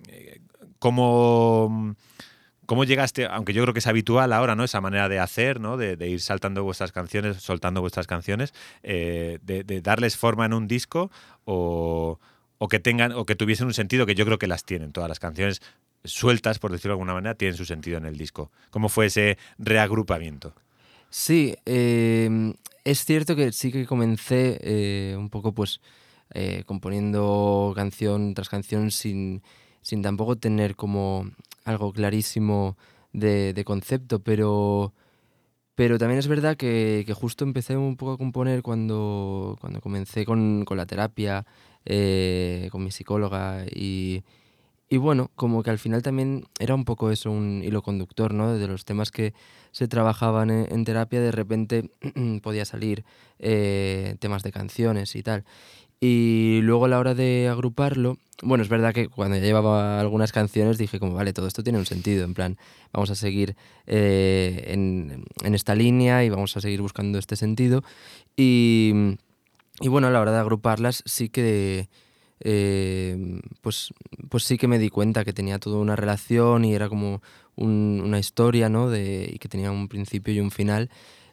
cómo 0.81 1.95
¿Cómo 2.67 2.85
llegaste, 2.85 3.27
aunque 3.27 3.53
yo 3.53 3.63
creo 3.63 3.73
que 3.73 3.79
es 3.79 3.87
habitual 3.87 4.33
ahora, 4.33 4.57
¿no? 4.57 4.65
Esa 4.65 4.81
manera 4.81 5.09
de 5.09 5.21
hacer, 5.21 5.61
¿no? 5.61 5.77
De, 5.77 5.97
ir 6.09 6.21
saltando 6.21 6.65
vuestras 6.65 6.93
canciones, 6.93 7.39
soltando 7.39 7.81
vuestras 7.81 8.07
canciones, 8.07 8.53
eh, 8.83 9.39
de, 9.43 9.81
darles 9.81 10.17
forma 10.17 10.45
en 10.47 10.53
un 10.53 10.67
disco 10.67 11.11
o, 11.45 12.19
que 12.69 12.81
tengan, 12.81 13.13
o 13.13 13.25
que 13.25 13.37
tuviesen 13.37 13.67
un 13.69 13.75
sentido 13.75 14.05
que 14.05 14.15
yo 14.15 14.25
creo 14.25 14.39
que 14.39 14.49
las 14.49 14.65
tienen. 14.65 14.93
Todas 14.93 15.09
las 15.09 15.21
canciones 15.21 15.63
sueltas, 16.05 16.59
por 16.59 16.73
decirlo 16.73 16.91
de 16.91 16.95
alguna 16.95 17.15
manera, 17.15 17.35
tienen 17.37 17.57
su 17.57 17.65
sentido 17.65 17.99
en 17.99 18.05
el 18.05 18.17
disco. 18.17 18.51
¿Cómo 18.71 18.89
fue 18.89 19.07
ese 19.07 19.39
reagrupamiento? 19.59 20.53
Sí, 21.09 21.55
eh, 21.67 22.53
es 22.85 23.05
cierto 23.05 23.37
que 23.37 23.53
sí 23.53 23.71
que 23.71 23.87
comencé 23.87 24.59
eh, 24.61 25.17
un 25.17 25.31
poco, 25.31 25.53
pues, 25.53 25.81
componiendo 26.67 27.73
canción 27.77 28.35
tras 28.35 28.49
canción 28.49 28.91
sin, 28.91 29.43
sin 29.81 30.03
tampoco 30.03 30.37
tener 30.37 30.75
como 30.75 31.31
algo 31.67 31.93
clarísimo 31.93 32.77
de, 33.13 33.63
concepto, 33.65 34.21
pero, 34.21 34.95
pero 35.75 35.99
también 35.99 36.19
es 36.19 36.29
verdad 36.29 36.57
que, 36.57 37.05
justo 37.15 37.45
empecé 37.45 37.77
un 37.77 37.97
poco 37.97 38.13
a 38.13 38.19
componer 38.19 38.63
cuando, 38.63 39.57
cuando 39.61 39.81
comencé 39.81 40.25
con, 40.25 40.65
la 40.69 40.87
terapia, 40.87 41.45
eh, 41.85 42.69
con 42.71 42.85
mi 42.85 42.91
psicóloga 42.91 43.65
y, 43.67 44.23
y 44.89 44.99
bueno, 44.99 45.31
como 45.35 45.65
que 45.65 45.71
al 45.71 45.79
final 45.79 46.03
también 46.03 46.45
era 46.61 46.75
un 46.75 46.85
poco 46.85 47.11
eso, 47.11 47.31
un 47.31 47.63
hilo 47.65 47.83
conductor, 47.83 48.33
¿no? 48.33 48.57
De 48.57 48.69
los 48.69 48.85
temas 48.85 49.11
que 49.11 49.35
se 49.73 49.89
trabajaban 49.89 50.51
en, 50.51 50.85
terapia, 50.85 51.21
de 51.21 51.33
repente 51.33 51.91
podía 52.43 52.65
salir 52.65 53.05
eh, 53.41 54.17
temas 54.21 54.45
de 54.45 54.53
canciones 54.53 55.17
y 55.17 55.25
tal. 55.25 55.45
Y 56.01 56.61
luego 56.63 56.85
a 56.85 56.89
la 56.89 56.99
hora 56.99 57.15
de 57.15 57.49
agruparlo, 57.49 58.19
bueno, 58.43 58.63
es 58.63 58.69
verdad 58.69 58.93
que 58.93 59.09
cuando 59.09 59.37
ya 59.37 59.43
llevaba 59.43 59.99
algunas 59.99 60.31
canciones 60.33 60.77
dije 60.77 60.99
como, 61.01 61.15
vale, 61.15 61.33
todo 61.33 61.47
esto 61.47 61.63
tiene 61.63 61.79
un 61.79 61.87
sentido, 61.87 62.25
en 62.25 62.35
plan, 62.35 62.59
vamos 62.93 63.11
a 63.11 63.15
seguir 63.15 63.57
eh, 63.87 64.65
en, 64.69 65.25
en, 65.43 65.55
esta 65.55 65.75
línea 65.75 66.23
y 66.23 66.29
vamos 66.29 66.57
a 66.57 66.61
seguir 66.61 66.83
buscando 66.83 67.19
este 67.19 67.37
sentido. 67.37 67.83
Y, 68.37 68.93
y 69.81 69.89
bueno, 69.89 70.09
a 70.09 70.11
la 70.11 70.21
hora 70.21 70.33
de 70.33 70.39
agruparlas 70.39 71.03
sí 71.07 71.31
que 71.31 71.89
eh, 72.41 73.41
pues, 73.63 73.95
pues 74.29 74.45
sí 74.45 74.59
que 74.59 74.69
me 74.69 74.79
di 74.79 74.91
cuenta 74.91 75.25
que 75.25 75.33
tenía 75.33 75.59
toda 75.59 75.79
una 75.79 75.97
relación 75.97 76.65
y 76.65 76.75
era 76.75 76.89
como 76.89 77.23
una 77.57 78.19
historia, 78.19 78.69
¿no? 78.69 78.91
De, 78.91 79.31
y 79.33 79.39
que 79.39 79.49
tenía 79.49 79.71
un 79.71 79.89
principio 79.89 80.35
y 80.35 80.41
un 80.41 80.51
final. 80.51 80.91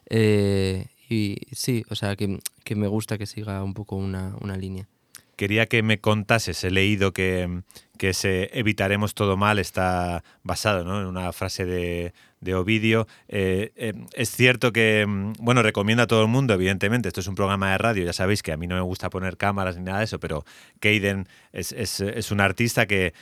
Eh, 0.08 0.86
y 1.08 1.36
sí, 1.52 1.84
o 1.90 1.94
sea, 1.94 2.16
que, 2.16 2.38
que, 2.64 2.74
me 2.74 2.86
gusta 2.86 3.18
que 3.18 3.26
siga 3.26 3.62
un 3.62 3.74
poco 3.74 3.96
una, 3.96 4.34
una 4.40 4.56
línea. 4.56 4.88
Quería 5.36 5.66
que 5.66 5.82
me 5.82 6.00
contases, 6.00 6.62
he 6.62 6.70
leído 6.70 7.12
que, 7.12 7.62
que 7.98 8.10
ese 8.10 8.50
evitaremos 8.58 9.14
todo 9.14 9.36
mal 9.36 9.58
está 9.58 10.22
basado 10.42 10.84
¿no? 10.84 11.00
en 11.00 11.06
una 11.06 11.32
frase 11.32 11.64
de, 11.64 12.14
de 12.44 12.54
Ovidio. 12.54 13.08
Eh, 13.28 13.72
eh, 13.76 13.94
es 14.12 14.30
cierto 14.30 14.72
que, 14.72 15.04
mm, 15.06 15.32
bueno, 15.40 15.62
recomiendo 15.62 16.02
a 16.04 16.06
todo 16.06 16.22
el 16.22 16.28
mundo, 16.28 16.54
evidentemente, 16.54 17.08
esto 17.08 17.20
es 17.20 17.26
un 17.26 17.34
programa 17.34 17.72
de 17.72 17.78
radio, 17.78 18.04
ya 18.04 18.12
sabéis 18.12 18.42
que 18.42 18.52
a 18.52 18.56
mí 18.56 18.66
no 18.66 18.76
me 18.76 18.82
gusta 18.82 19.10
poner 19.10 19.36
cámaras 19.36 19.76
ni 19.76 19.84
nada 19.84 19.98
de 19.98 20.04
eso, 20.04 20.20
pero 20.20 20.44
Keiden 20.80 21.26
es, 21.52 21.72
es, 21.72 22.00
es 22.00 22.30
un 22.30 22.40
artista 22.40 22.86
que, 22.86 23.14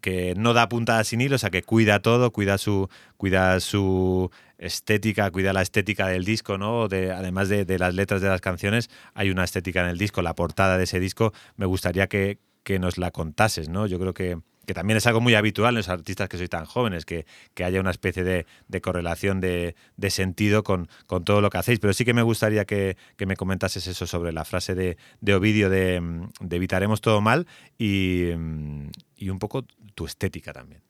que 0.00 0.34
no 0.36 0.54
da 0.54 0.68
puntadas 0.68 1.08
sin 1.08 1.20
hilo, 1.20 1.36
o 1.36 1.38
sea, 1.38 1.50
que 1.50 1.62
cuida 1.62 2.00
todo, 2.00 2.30
cuida 2.30 2.58
su, 2.58 2.88
cuida 3.16 3.60
su 3.60 4.30
estética, 4.58 5.30
cuida 5.30 5.52
la 5.52 5.62
estética 5.62 6.06
del 6.06 6.24
disco, 6.24 6.58
¿no? 6.58 6.88
De, 6.88 7.12
además 7.12 7.48
de, 7.48 7.64
de, 7.64 7.78
las 7.78 7.94
letras 7.94 8.20
de 8.22 8.28
las 8.28 8.40
canciones, 8.40 8.90
hay 9.14 9.30
una 9.30 9.44
estética 9.44 9.80
en 9.82 9.88
el 9.88 9.98
disco, 9.98 10.22
la 10.22 10.34
portada 10.34 10.78
de 10.78 10.84
ese 10.84 11.00
disco, 11.00 11.32
me 11.56 11.66
gustaría 11.66 12.06
que, 12.08 12.38
que 12.62 12.78
nos 12.78 12.98
la 12.98 13.10
contases, 13.10 13.68
¿no? 13.68 13.86
Yo 13.86 13.98
creo 13.98 14.14
que, 14.14 14.38
que 14.68 14.74
también 14.74 14.98
es 14.98 15.06
algo 15.06 15.22
muy 15.22 15.34
habitual 15.34 15.70
en 15.70 15.78
los 15.78 15.88
artistas 15.88 16.28
que 16.28 16.36
sois 16.36 16.50
tan 16.50 16.66
jóvenes, 16.66 17.06
que, 17.06 17.24
que 17.54 17.64
haya 17.64 17.80
una 17.80 17.90
especie 17.90 18.22
de, 18.22 18.44
correlación 18.82 19.40
de, 19.40 19.74
de 19.96 20.10
sentido 20.10 20.62
con, 20.62 20.90
con, 21.06 21.24
todo 21.24 21.40
lo 21.40 21.48
que 21.48 21.56
hacéis. 21.56 21.80
Pero 21.80 21.94
sí 21.94 22.04
que 22.04 22.12
me 22.12 22.20
gustaría 22.20 22.66
que, 22.66 22.98
que 23.16 23.24
me 23.24 23.34
comentases 23.34 23.86
eso 23.86 24.06
sobre 24.06 24.30
la 24.30 24.44
frase 24.44 24.74
de, 24.74 24.98
de 25.22 25.34
Ovidio 25.34 25.70
de, 25.70 26.02
de, 26.40 26.56
evitaremos 26.56 27.00
todo 27.00 27.22
mal 27.22 27.46
y, 27.78 28.26
y, 29.16 29.30
un 29.30 29.38
poco 29.38 29.64
tu 29.94 30.04
estética 30.04 30.52
también. 30.52 30.82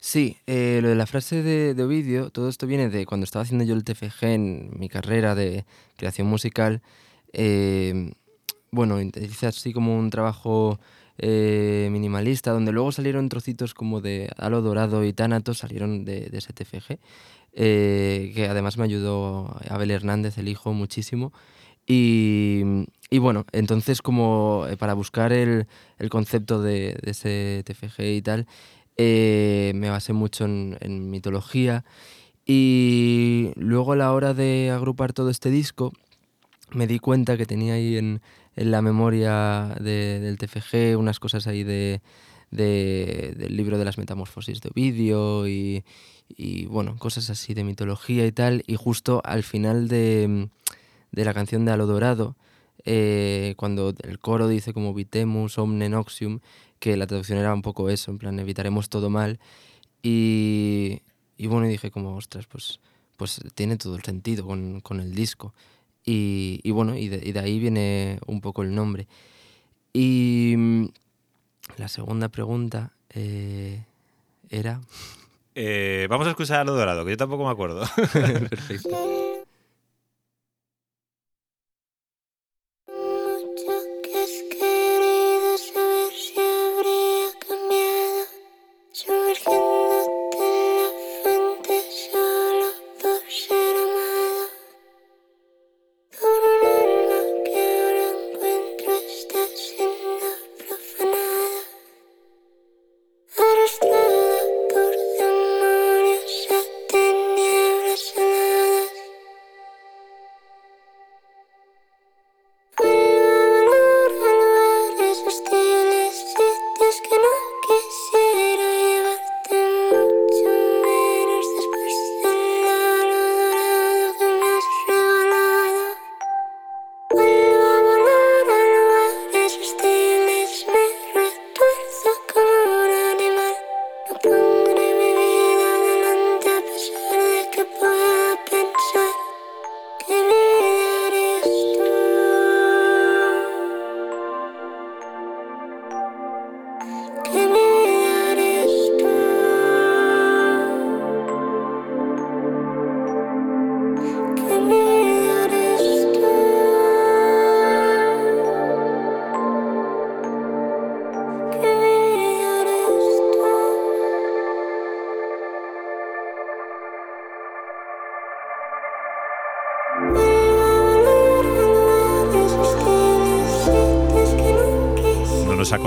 Sí, 0.00 0.38
eh, 0.48 0.80
lo 0.82 0.88
de 0.88 0.96
la 0.96 1.06
frase 1.06 1.44
de, 1.44 1.74
de, 1.74 1.82
Ovidio, 1.84 2.30
todo 2.30 2.48
esto 2.48 2.66
viene 2.66 2.88
de 2.88 3.06
cuando 3.06 3.22
estaba 3.22 3.44
haciendo 3.44 3.64
yo 3.64 3.74
el 3.74 3.84
TFG 3.84 4.24
en 4.24 4.70
mi 4.80 4.88
carrera 4.88 5.36
de 5.36 5.64
creación 5.96 6.26
musical. 6.26 6.82
Eh, 7.32 8.10
bueno, 8.72 9.00
hice 9.00 9.46
así 9.46 9.72
como 9.72 9.96
un 9.96 10.10
trabajo 10.10 10.80
eh, 11.18 11.88
minimalista, 11.90 12.52
donde 12.52 12.72
luego 12.72 12.92
salieron 12.92 13.28
trocitos 13.28 13.74
como 13.74 14.00
de 14.00 14.30
Halo 14.36 14.62
Dorado 14.62 15.04
y 15.04 15.12
Tánatos, 15.12 15.58
salieron 15.58 16.04
de, 16.04 16.28
de 16.30 16.38
ese 16.38 16.52
TFG, 16.52 16.98
eh, 17.58 18.32
que 18.34 18.48
además 18.48 18.76
me 18.76 18.84
ayudó 18.84 19.56
Abel 19.68 19.90
Hernández, 19.90 20.36
el 20.38 20.48
hijo, 20.48 20.72
muchísimo. 20.72 21.32
Y, 21.86 22.62
bueno, 23.18 23.46
entonces 23.52 24.02
como 24.02 24.66
eh, 24.68 24.76
para 24.76 24.94
buscar 24.94 25.32
el, 25.32 25.66
concepto 26.10 26.60
de, 26.60 26.98
de, 27.00 27.10
ese 27.10 27.62
TFG 27.64 28.02
y 28.02 28.22
tal, 28.22 28.46
eh, 28.96 29.72
me 29.74 29.90
basé 29.90 30.12
mucho 30.12 30.44
en, 30.44 30.76
en 30.80 31.10
mitología. 31.10 31.84
Y 32.44 33.52
luego 33.56 33.92
a 33.92 33.96
la 33.96 34.12
hora 34.12 34.34
de 34.34 34.70
agrupar 34.70 35.12
todo 35.12 35.30
este 35.30 35.50
disco, 35.50 35.92
me 36.72 36.86
di 36.86 36.98
cuenta 36.98 37.36
que 37.36 37.46
tenía 37.46 37.74
ahí 37.74 37.96
en, 37.96 38.20
en 38.56 38.70
la 38.70 38.82
memoria 38.82 39.76
de, 39.80 40.18
del 40.20 40.38
TFG 40.38 40.98
unas 40.98 41.20
cosas 41.20 41.46
ahí 41.46 41.62
de, 41.62 42.00
de, 42.50 43.34
del 43.36 43.56
libro 43.56 43.78
de 43.78 43.84
las 43.84 43.98
metamorfosis 43.98 44.60
de 44.60 44.70
Ovidio 44.70 45.46
y, 45.46 45.84
y, 46.28 46.66
bueno, 46.66 46.96
cosas 46.98 47.30
así 47.30 47.54
de 47.54 47.64
mitología 47.64 48.26
y 48.26 48.32
tal. 48.32 48.64
Y 48.66 48.76
justo 48.76 49.20
al 49.24 49.42
final 49.42 49.88
de, 49.88 50.48
de 51.12 51.24
la 51.24 51.34
canción 51.34 51.64
de 51.64 51.72
Alo 51.72 51.86
Dorado, 51.86 52.36
eh, 52.84 53.54
cuando 53.56 53.94
el 54.02 54.18
coro 54.18 54.48
dice 54.48 54.72
como 54.72 54.94
vitemus 54.94 55.58
omne 55.58 55.88
noxium, 55.88 56.40
que 56.78 56.96
la 56.96 57.06
traducción 57.06 57.38
era 57.38 57.52
un 57.52 57.62
poco 57.62 57.90
eso, 57.90 58.10
en 58.10 58.18
plan 58.18 58.38
evitaremos 58.38 58.88
todo 58.88 59.10
mal. 59.10 59.38
Y, 60.02 61.02
y 61.36 61.46
bueno, 61.46 61.66
dije 61.66 61.90
como, 61.90 62.16
ostras, 62.16 62.46
pues, 62.46 62.80
pues 63.16 63.40
tiene 63.54 63.76
todo 63.76 63.96
el 63.96 64.02
sentido 64.02 64.46
con, 64.46 64.80
con 64.80 65.00
el 65.00 65.14
disco. 65.14 65.52
Y, 66.06 66.60
y 66.62 66.70
bueno, 66.70 66.96
y 66.96 67.08
de, 67.08 67.20
y 67.22 67.32
de, 67.32 67.40
ahí 67.40 67.58
viene 67.58 68.20
un 68.26 68.40
poco 68.40 68.62
el 68.62 68.74
nombre. 68.74 69.06
Y 69.92 70.54
mm, 70.56 70.86
la 71.78 71.88
segunda 71.88 72.28
pregunta 72.28 72.92
eh, 73.10 73.84
era... 74.48 74.80
Eh, 75.54 76.06
vamos 76.08 76.26
a 76.26 76.30
escuchar 76.30 76.60
a 76.60 76.64
lo 76.64 76.74
dorado, 76.74 77.04
que 77.04 77.10
yo 77.12 77.16
tampoco 77.16 77.44
me 77.44 77.50
acuerdo. 77.50 77.84
Perfecto. 78.12 79.15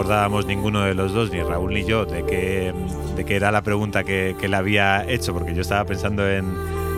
Acordábamos 0.09 0.47
ninguno 0.47 0.85
de 0.85 0.95
los 0.95 1.13
dos, 1.13 1.31
ni 1.31 1.39
Raúl 1.39 1.71
ni 1.71 1.85
yo, 1.85 2.03
de 2.03 2.25
qué, 2.25 2.73
de 3.15 3.25
qué 3.25 3.35
era 3.35 3.51
la 3.51 3.61
pregunta 3.61 4.03
que, 4.03 4.35
que, 4.39 4.47
le 4.47 4.55
había 4.55 5.07
hecho, 5.07 5.35
porque 5.35 5.53
yo 5.53 5.61
estaba 5.61 5.85
pensando 5.85 6.27
en, 6.27 6.51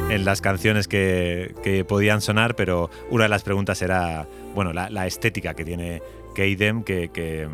en 0.09 0.23
las 0.23 0.39
canciones 0.39 0.87
que, 0.87 1.53
que, 1.61 1.83
podían 1.83 2.21
sonar, 2.21 2.55
pero 2.55 2.89
una 3.09 3.25
de 3.25 3.29
las 3.29 3.43
preguntas 3.43 3.81
era, 3.81 4.29
bueno, 4.55 4.71
la, 4.71 5.07
estética 5.07 5.53
que 5.55 5.65
tiene 5.65 6.01
Keidem, 6.35 6.83
que, 6.83 7.09
que, 7.09 7.49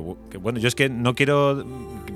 bueno, 0.00 0.58
yo 0.58 0.68
es 0.68 0.74
que 0.74 0.88
no 0.88 1.14
quiero, 1.14 1.64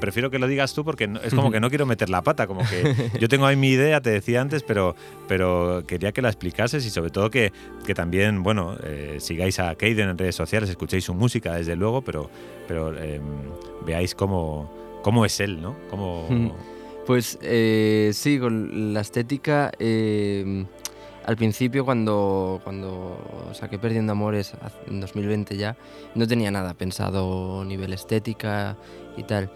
prefiero 0.00 0.30
que 0.30 0.38
lo 0.38 0.46
digas 0.46 0.74
tú 0.74 0.84
porque 0.84 1.08
es 1.22 1.34
como 1.34 1.50
que 1.50 1.60
no 1.60 1.68
quiero 1.68 1.86
meter 1.86 2.10
la 2.10 2.22
pata, 2.22 2.46
como 2.46 2.62
que 2.68 3.10
yo 3.20 3.28
tengo 3.28 3.46
ahí 3.46 3.56
mi 3.56 3.70
idea, 3.70 4.00
te 4.00 4.10
decía 4.10 4.40
antes, 4.40 4.62
pero, 4.62 4.94
pero 5.26 5.84
quería 5.86 6.12
que 6.12 6.22
la 6.22 6.28
explicases 6.28 6.84
y 6.86 6.90
sobre 6.90 7.10
todo 7.10 7.30
que, 7.30 7.52
que 7.86 7.94
también, 7.94 8.42
bueno, 8.42 8.76
eh, 8.82 9.16
sigáis 9.20 9.58
a 9.60 9.74
Kaiden 9.74 10.10
en 10.10 10.18
redes 10.18 10.36
sociales, 10.36 10.70
escuchéis 10.70 11.04
su 11.04 11.14
música 11.14 11.54
desde 11.54 11.76
luego, 11.76 12.02
pero, 12.02 12.30
pero 12.66 12.96
em, 12.96 13.22
veáis 13.86 14.14
cómo, 14.14 14.70
cómo 15.02 15.24
es 15.24 15.40
él, 15.40 15.60
¿no? 15.60 15.76
Pues 17.08 17.38
eh, 17.40 18.10
sí, 18.12 18.38
con 18.38 18.92
la 18.92 19.00
estética... 19.00 19.72
Em, 19.78 20.66
al 21.28 21.36
principio 21.36 21.84
cuando, 21.84 22.58
cuando 22.64 23.50
saqué 23.52 23.78
Perdiendo 23.78 24.12
Amores 24.12 24.54
en 24.86 24.98
2020 24.98 25.58
ya, 25.58 25.76
no 26.14 26.26
tenía 26.26 26.50
nada 26.50 26.72
pensado 26.72 27.66
nivel 27.66 27.92
estética 27.92 28.78
y 29.14 29.24
tal. 29.24 29.50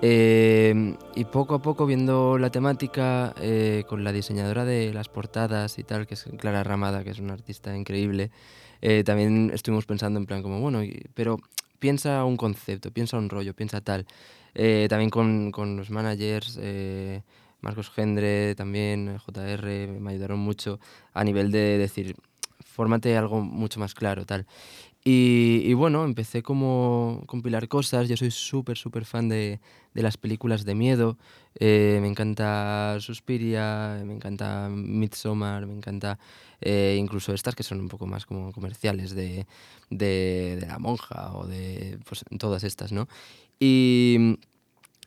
Eh, 0.00 0.96
y 1.16 1.24
poco 1.26 1.56
a 1.56 1.58
poco 1.60 1.84
viendo 1.84 2.38
la 2.38 2.48
temática 2.48 3.34
eh, 3.42 3.84
con 3.86 4.04
la 4.04 4.12
diseñadora 4.12 4.64
de 4.64 4.94
las 4.94 5.10
portadas 5.10 5.78
y 5.78 5.84
tal, 5.84 6.06
que 6.06 6.14
es 6.14 6.24
Clara 6.38 6.64
Ramada, 6.64 7.04
que 7.04 7.10
es 7.10 7.18
una 7.18 7.34
artista 7.34 7.76
increíble, 7.76 8.30
eh, 8.80 9.04
también 9.04 9.50
estuvimos 9.52 9.84
pensando 9.84 10.18
en 10.18 10.24
plan 10.24 10.42
como, 10.42 10.62
bueno, 10.62 10.80
pero 11.12 11.36
piensa 11.78 12.24
un 12.24 12.38
concepto, 12.38 12.90
piensa 12.90 13.18
un 13.18 13.28
rollo, 13.28 13.52
piensa 13.52 13.82
tal. 13.82 14.06
también 14.88 15.10
con, 15.10 15.52
con, 15.52 15.76
los 15.76 15.90
managers 15.90 16.58
Marcos 17.60 17.90
Gendre 17.90 18.54
también, 18.54 19.18
JR, 19.18 20.00
me 20.00 20.10
ayudaron 20.10 20.38
mucho 20.38 20.78
a 21.12 21.24
nivel 21.24 21.50
de 21.50 21.78
decir, 21.78 22.16
fórmate 22.64 23.16
algo 23.16 23.40
mucho 23.40 23.80
más 23.80 23.94
claro, 23.94 24.24
tal. 24.24 24.46
Y, 25.10 25.72
bueno, 25.72 26.04
empecé 26.04 26.42
como 26.42 27.22
compilar 27.26 27.66
cosas. 27.66 28.08
Yo 28.10 28.16
soy 28.18 28.30
súper, 28.30 28.76
súper 28.76 29.06
fan 29.06 29.28
de, 29.30 29.58
de, 29.94 30.02
las 30.02 30.18
películas 30.18 30.66
de 30.66 30.74
miedo. 30.74 31.16
Eh, 31.54 31.98
me 32.02 32.08
encanta 32.08 32.98
Suspiria, 33.00 34.02
me 34.04 34.12
encanta 34.12 34.68
Midsommar, 34.68 35.66
me 35.66 35.72
encanta 35.72 36.18
eh, 36.60 36.98
incluso 37.00 37.32
estas 37.32 37.54
que 37.54 37.62
son 37.62 37.80
un 37.80 37.88
poco 37.88 38.06
más 38.06 38.26
como 38.26 38.52
comerciales 38.52 39.14
de, 39.14 39.46
de, 39.88 40.58
de 40.60 40.66
La 40.66 40.78
Monja 40.78 41.32
o 41.32 41.46
de 41.46 41.98
pues, 42.06 42.22
todas 42.38 42.62
estas, 42.62 42.92
¿no? 42.92 43.08
Y, 43.58 44.36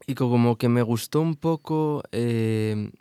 y 0.07 0.15
como 0.15 0.57
que 0.57 0.69
me 0.69 0.81
gustó 0.81 1.21
un 1.21 1.35
poco 1.35 2.03
eh, 2.11 2.91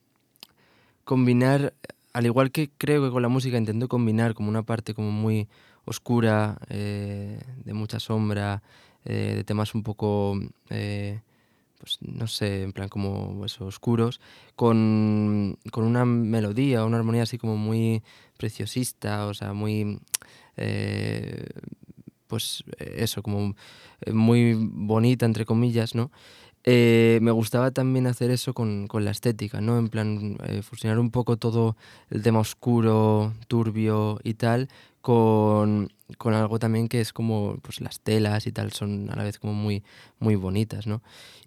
combinar, 1.05 1.75
al 2.13 2.27
igual 2.27 2.51
que 2.51 2.71
creo 2.77 3.03
que 3.03 3.11
con 3.11 3.23
la 3.23 3.29
música 3.29 3.59
intento 3.59 3.89
combinar 3.89 4.35
como 4.35 4.49
una 4.49 4.63
parte 4.63 4.95
como 4.95 5.11
muy 5.11 5.49
oscura, 5.85 6.59
eh, 6.69 7.41
de 7.65 7.73
mucha 7.73 8.01
sombra, 8.01 8.63
eh, 9.05 9.35
de 9.37 9.45
temas 9.45 9.75
un 9.75 9.83
poco, 9.83 10.39
pues 10.69 11.99
no 12.03 12.27
sé, 12.27 12.63
en 12.63 12.73
plan 12.73 12.89
como 12.89 13.45
eso, 13.45 13.67
oscuros, 13.67 14.21
con, 14.55 15.59
con, 15.73 15.85
una 15.85 16.05
melodía, 16.05 16.85
una 16.85 16.99
armonía 16.99 17.23
así 17.23 17.39
como 17.39 17.57
muy 17.57 18.03
preciosista, 18.37 19.27
o 19.27 19.35
sea, 19.35 19.53
muy... 19.53 19.99
pues 22.27 22.63
eso, 22.79 23.23
como 23.23 23.57
muy 24.13 24.55
bonita, 24.55 25.27
entre 25.27 25.45
comillas, 25.45 25.95
¿no? 25.95 26.11
Eh, 26.65 27.19
me 27.23 27.31
gustaba 27.31 27.71
también 27.71 28.07
hacer 28.07 28.31
eso 28.31 28.53
con, 28.53 28.87
con, 28.87 29.05
la 29.05 29.11
estética, 29.13 29.61
¿no? 29.61 29.79
En 29.79 29.89
plan, 29.89 30.37
eh, 30.45 30.63
fusionar 30.63 30.99
un 30.99 31.11
poco 31.11 31.37
todo 31.39 31.77
el 32.11 32.23
tema 32.23 32.41
oscuro, 32.41 33.33
turbio 33.49 34.21
y 34.25 34.35
tal, 34.35 34.69
con, 35.01 35.91
con, 36.19 36.35
algo 36.35 36.59
también 36.59 36.89
que 36.89 37.01
es 37.01 37.13
como, 37.15 37.57
pues 37.63 37.81
las 37.81 38.01
telas 38.01 38.47
y 38.47 38.53
tal 38.53 38.73
son 38.73 39.11
a 39.11 39.17
la 39.17 39.25
vez 39.25 39.39
como 39.39 39.55
muy, 39.55 39.83
muy 40.19 40.35
bonitas, 40.37 40.87
¿no? 40.87 41.03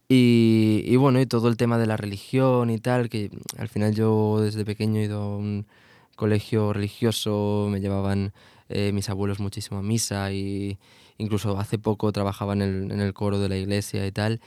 Y, 0.10 0.84
y 0.86 0.96
bueno, 0.98 1.22
y 1.22 1.26
todo 1.28 1.48
el 1.48 1.58
tema 1.58 1.78
de 1.78 1.88
la 1.88 1.98
religión 1.98 2.70
y 2.70 2.80
tal, 2.80 3.10
que 3.10 3.30
al 3.58 3.70
final 3.70 3.94
yo 3.94 4.40
desde 4.42 4.66
pequeño 4.66 5.00
he 5.00 5.06
ido 5.06 5.22
a 5.22 5.38
un 5.38 5.66
colegio 6.16 6.74
religioso, 6.74 7.68
me 7.72 7.80
llevaban 7.82 8.34
eh, 8.70 8.92
mis 8.94 9.10
abuelos 9.10 9.40
muchísimo 9.40 9.80
a 9.80 9.84
misa 9.84 10.32
y 10.32 10.80
incluso 11.18 11.60
hace 11.60 11.78
poco 11.78 12.12
trabajaba 12.12 12.54
en 12.54 12.62
el, 12.62 12.92
en 12.92 13.00
el 13.00 13.14
coro 13.14 13.40
de 13.40 13.50
la 13.50 13.58
iglesia 13.58 14.06
y 14.06 14.12
tal. 14.12 14.42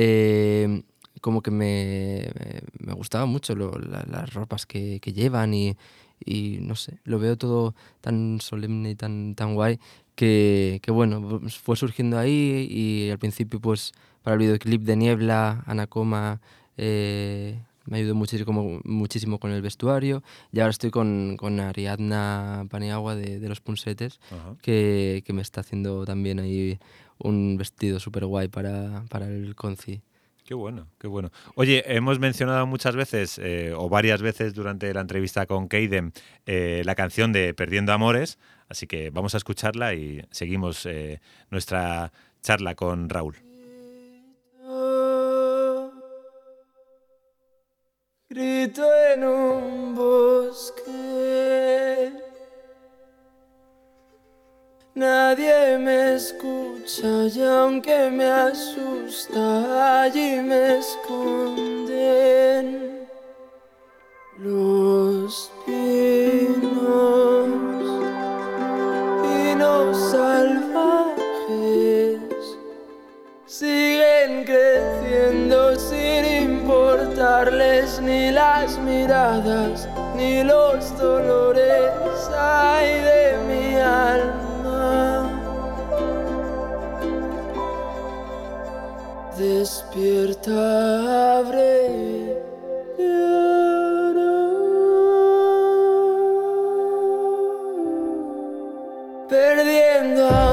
Eh, 0.00 0.82
como 1.20 1.42
que 1.42 1.50
me, 1.50 2.30
me, 2.78 2.92
gustaba 2.92 3.26
mucho 3.26 3.56
las 3.56 4.32
ropas 4.32 4.64
que, 4.64 5.00
que 5.00 5.12
llevan 5.12 5.52
y, 5.52 5.76
y, 6.24 6.58
no 6.60 6.76
sé, 6.76 7.00
lo 7.02 7.18
veo 7.18 7.36
todo 7.36 7.74
tan 8.00 8.40
solemne 8.40 8.90
y 8.90 8.94
tan, 8.94 9.34
tan 9.34 9.56
guay 9.56 9.80
que, 10.14 10.78
que, 10.84 10.92
bueno, 10.92 11.40
pues 11.40 11.58
fue 11.58 11.74
surgiendo 11.74 12.16
ahí 12.16 12.68
y 12.70 13.10
al 13.10 13.18
principio 13.18 13.60
pues 13.60 13.90
para 14.22 14.34
el 14.34 14.38
videoclip 14.38 14.82
de 14.82 14.94
Niebla, 14.94 15.64
Anacoma, 15.66 16.40
eh, 16.76 17.58
me 17.86 17.98
ayudó 17.98 18.14
muchísimo, 18.14 18.80
muchísimo 18.84 19.40
con 19.40 19.50
el 19.50 19.62
vestuario 19.62 20.22
y 20.52 20.60
ahora 20.60 20.70
estoy 20.70 20.92
con, 20.92 21.36
con 21.36 21.58
Ariadna 21.58 22.66
Paniagua 22.70 23.16
de, 23.16 23.40
de 23.40 23.48
Los 23.48 23.60
Punsetes 23.60 24.20
que, 24.62 25.24
que, 25.26 25.32
me 25.32 25.42
está 25.42 25.62
haciendo 25.62 26.04
también 26.04 26.38
ahí 26.38 26.78
un 27.18 27.56
vestido 27.56 28.00
súper 28.00 28.26
guay 28.26 28.48
para, 28.48 29.04
para 29.08 29.26
el 29.26 29.54
conci. 29.54 30.00
Qué 30.48 30.54
bueno, 30.54 30.88
qué 30.98 31.06
bueno. 31.06 31.30
Oye, 31.56 31.84
hemos 31.94 32.18
mencionado 32.18 32.66
muchas 32.66 32.96
veces, 32.96 33.38
eh, 33.38 33.74
o 33.76 33.90
varias 33.90 34.22
veces 34.22 34.54
durante 34.54 34.94
la 34.94 35.02
entrevista 35.02 35.44
con 35.44 35.68
Keiden, 35.68 36.14
eh, 36.46 36.80
la 36.86 36.94
canción 36.94 37.34
de 37.34 37.52
Perdiendo 37.52 37.92
Amores, 37.92 38.38
así 38.66 38.86
que 38.86 39.10
vamos 39.10 39.34
a 39.34 39.36
escucharla 39.36 39.92
y 39.92 40.24
seguimos 40.30 40.86
eh, 40.86 41.20
nuestra 41.50 42.12
charla 42.40 42.74
con 42.74 43.10
Raúl. 43.10 43.36
Grito 48.30 48.84
en 49.14 49.24
un 49.24 49.94
bosque 49.94 51.37
Nadie 54.98 55.78
me 55.78 56.16
escucha 56.16 57.06
y 57.32 57.40
aunque 57.40 58.10
me 58.10 58.24
asusta, 58.24 60.02
allí 60.02 60.40
me 60.40 60.78
esconden 60.78 61.86
los 64.38 65.52
pinos, 65.64 67.46
pinos 69.22 69.96
salvajes, 70.10 70.98
siguen 73.46 74.42
creciendo 74.44 75.78
sin 75.78 76.24
importarles 76.50 78.00
ni 78.00 78.32
las 78.32 78.76
miradas 78.80 79.88
ni 80.16 80.42
los 80.42 80.98
dolores 80.98 81.92
hay 82.36 83.00
de 83.00 83.38
mi 83.46 83.76
alma. 83.76 84.37
Despierta, 89.38 91.38
abre. 91.38 92.42
Perdiendo. 99.28 100.47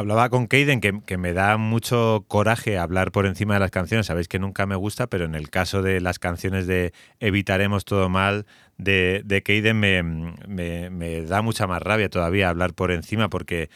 Hablaba 0.00 0.30
con 0.30 0.46
Keiden 0.48 0.80
que, 0.80 1.18
me 1.18 1.34
da 1.34 1.58
mucho 1.58 2.24
coraje 2.26 2.78
hablar 2.78 3.12
por 3.12 3.26
encima 3.26 3.52
de 3.52 3.60
las 3.60 3.70
canciones. 3.70 4.06
Sabéis 4.06 4.28
que 4.28 4.38
nunca 4.38 4.64
me 4.64 4.74
gusta, 4.74 5.08
pero 5.08 5.26
en 5.26 5.34
el 5.34 5.50
caso 5.50 5.82
de 5.82 6.00
las 6.00 6.18
canciones 6.18 6.66
de 6.66 6.94
Evitaremos 7.20 7.84
todo 7.84 8.08
mal 8.08 8.46
de, 8.78 9.20
de 9.26 9.74
me, 9.74 11.20
da 11.26 11.42
mucha 11.42 11.66
más 11.66 11.82
rabia 11.82 12.08
todavía 12.08 12.48
hablar 12.48 12.72
por 12.72 12.92
encima 12.92 13.28
porque, 13.28 13.68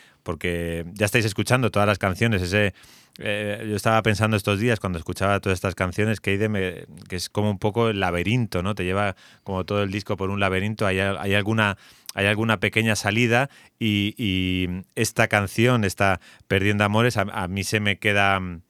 ya 0.94 1.04
estáis 1.04 1.26
escuchando 1.26 1.70
todas 1.70 1.86
las 1.86 1.98
canciones. 1.98 2.40
Ese, 2.40 2.72
eh, 3.18 3.66
yo 3.68 3.76
estaba 3.76 4.00
pensando 4.00 4.38
estos 4.38 4.58
días 4.58 4.80
cuando 4.80 4.98
escuchaba 4.98 5.40
todas 5.40 5.58
estas 5.58 5.74
canciones 5.74 6.22
Keiden 6.22 6.52
me- 6.52 6.86
que 7.06 7.16
es 7.16 7.28
como 7.28 7.50
un 7.50 7.58
poco 7.58 7.90
el 7.90 8.00
laberinto, 8.00 8.62
¿no? 8.62 8.74
Te 8.74 8.84
lleva 8.84 9.14
como 9.42 9.64
todo 9.66 9.82
el 9.82 9.90
disco 9.90 10.16
por 10.16 10.30
un 10.30 10.40
laberinto. 10.40 10.86
Hay 10.86 11.00
alguna 11.00 11.76
hay 12.14 12.26
alguna 12.26 12.58
pequeña 12.60 12.96
salida 12.96 13.50
y, 13.78 14.14
y 14.16 14.82
esta 14.94 15.28
canción, 15.28 15.84
esta 15.84 16.20
Perdiendo 16.48 16.84
Amores, 16.84 17.16
a, 17.16 17.22
a 17.22 17.48
mí 17.48 17.64
se 17.64 17.80
me 17.80 17.98
queda 17.98 18.40
mm, 18.40 18.62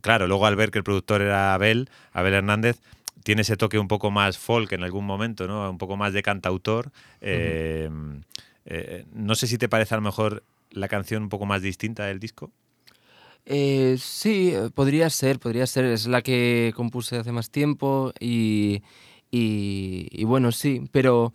claro. 0.00 0.26
Luego 0.26 0.46
al 0.46 0.56
ver 0.56 0.70
que 0.70 0.78
el 0.78 0.84
productor 0.84 1.22
era 1.22 1.54
Abel, 1.54 1.90
Abel 2.12 2.34
Hernández, 2.34 2.78
tiene 3.24 3.42
ese 3.42 3.56
toque 3.56 3.78
un 3.78 3.88
poco 3.88 4.12
más 4.12 4.38
folk 4.38 4.70
en 4.72 4.84
algún 4.84 5.04
momento, 5.04 5.48
¿no? 5.48 5.68
Un 5.68 5.78
poco 5.78 5.96
más 5.96 6.12
de 6.12 6.22
cantautor. 6.22 6.92
Eh, 7.20 7.90
eh, 8.66 9.04
no 9.12 9.34
sé 9.34 9.48
si 9.48 9.58
te 9.58 9.68
parece 9.68 9.94
a 9.94 9.98
lo 9.98 10.02
mejor 10.02 10.44
la 10.70 10.86
canción 10.86 11.24
un 11.24 11.28
poco 11.28 11.44
más 11.44 11.60
distinta 11.62 12.04
del 12.04 12.20
disco. 12.20 12.52
Eh, 13.44 13.96
sí, 13.98 14.54
podría 14.74 15.08
ser, 15.10 15.38
podría 15.38 15.66
ser. 15.66 15.86
Es 15.86 16.06
la 16.06 16.22
que 16.22 16.72
compuse 16.76 17.16
hace 17.16 17.32
más 17.32 17.50
tiempo 17.50 18.12
y, 18.20 18.82
y, 19.30 20.08
y 20.10 20.24
bueno, 20.24 20.52
sí, 20.52 20.82
pero, 20.92 21.32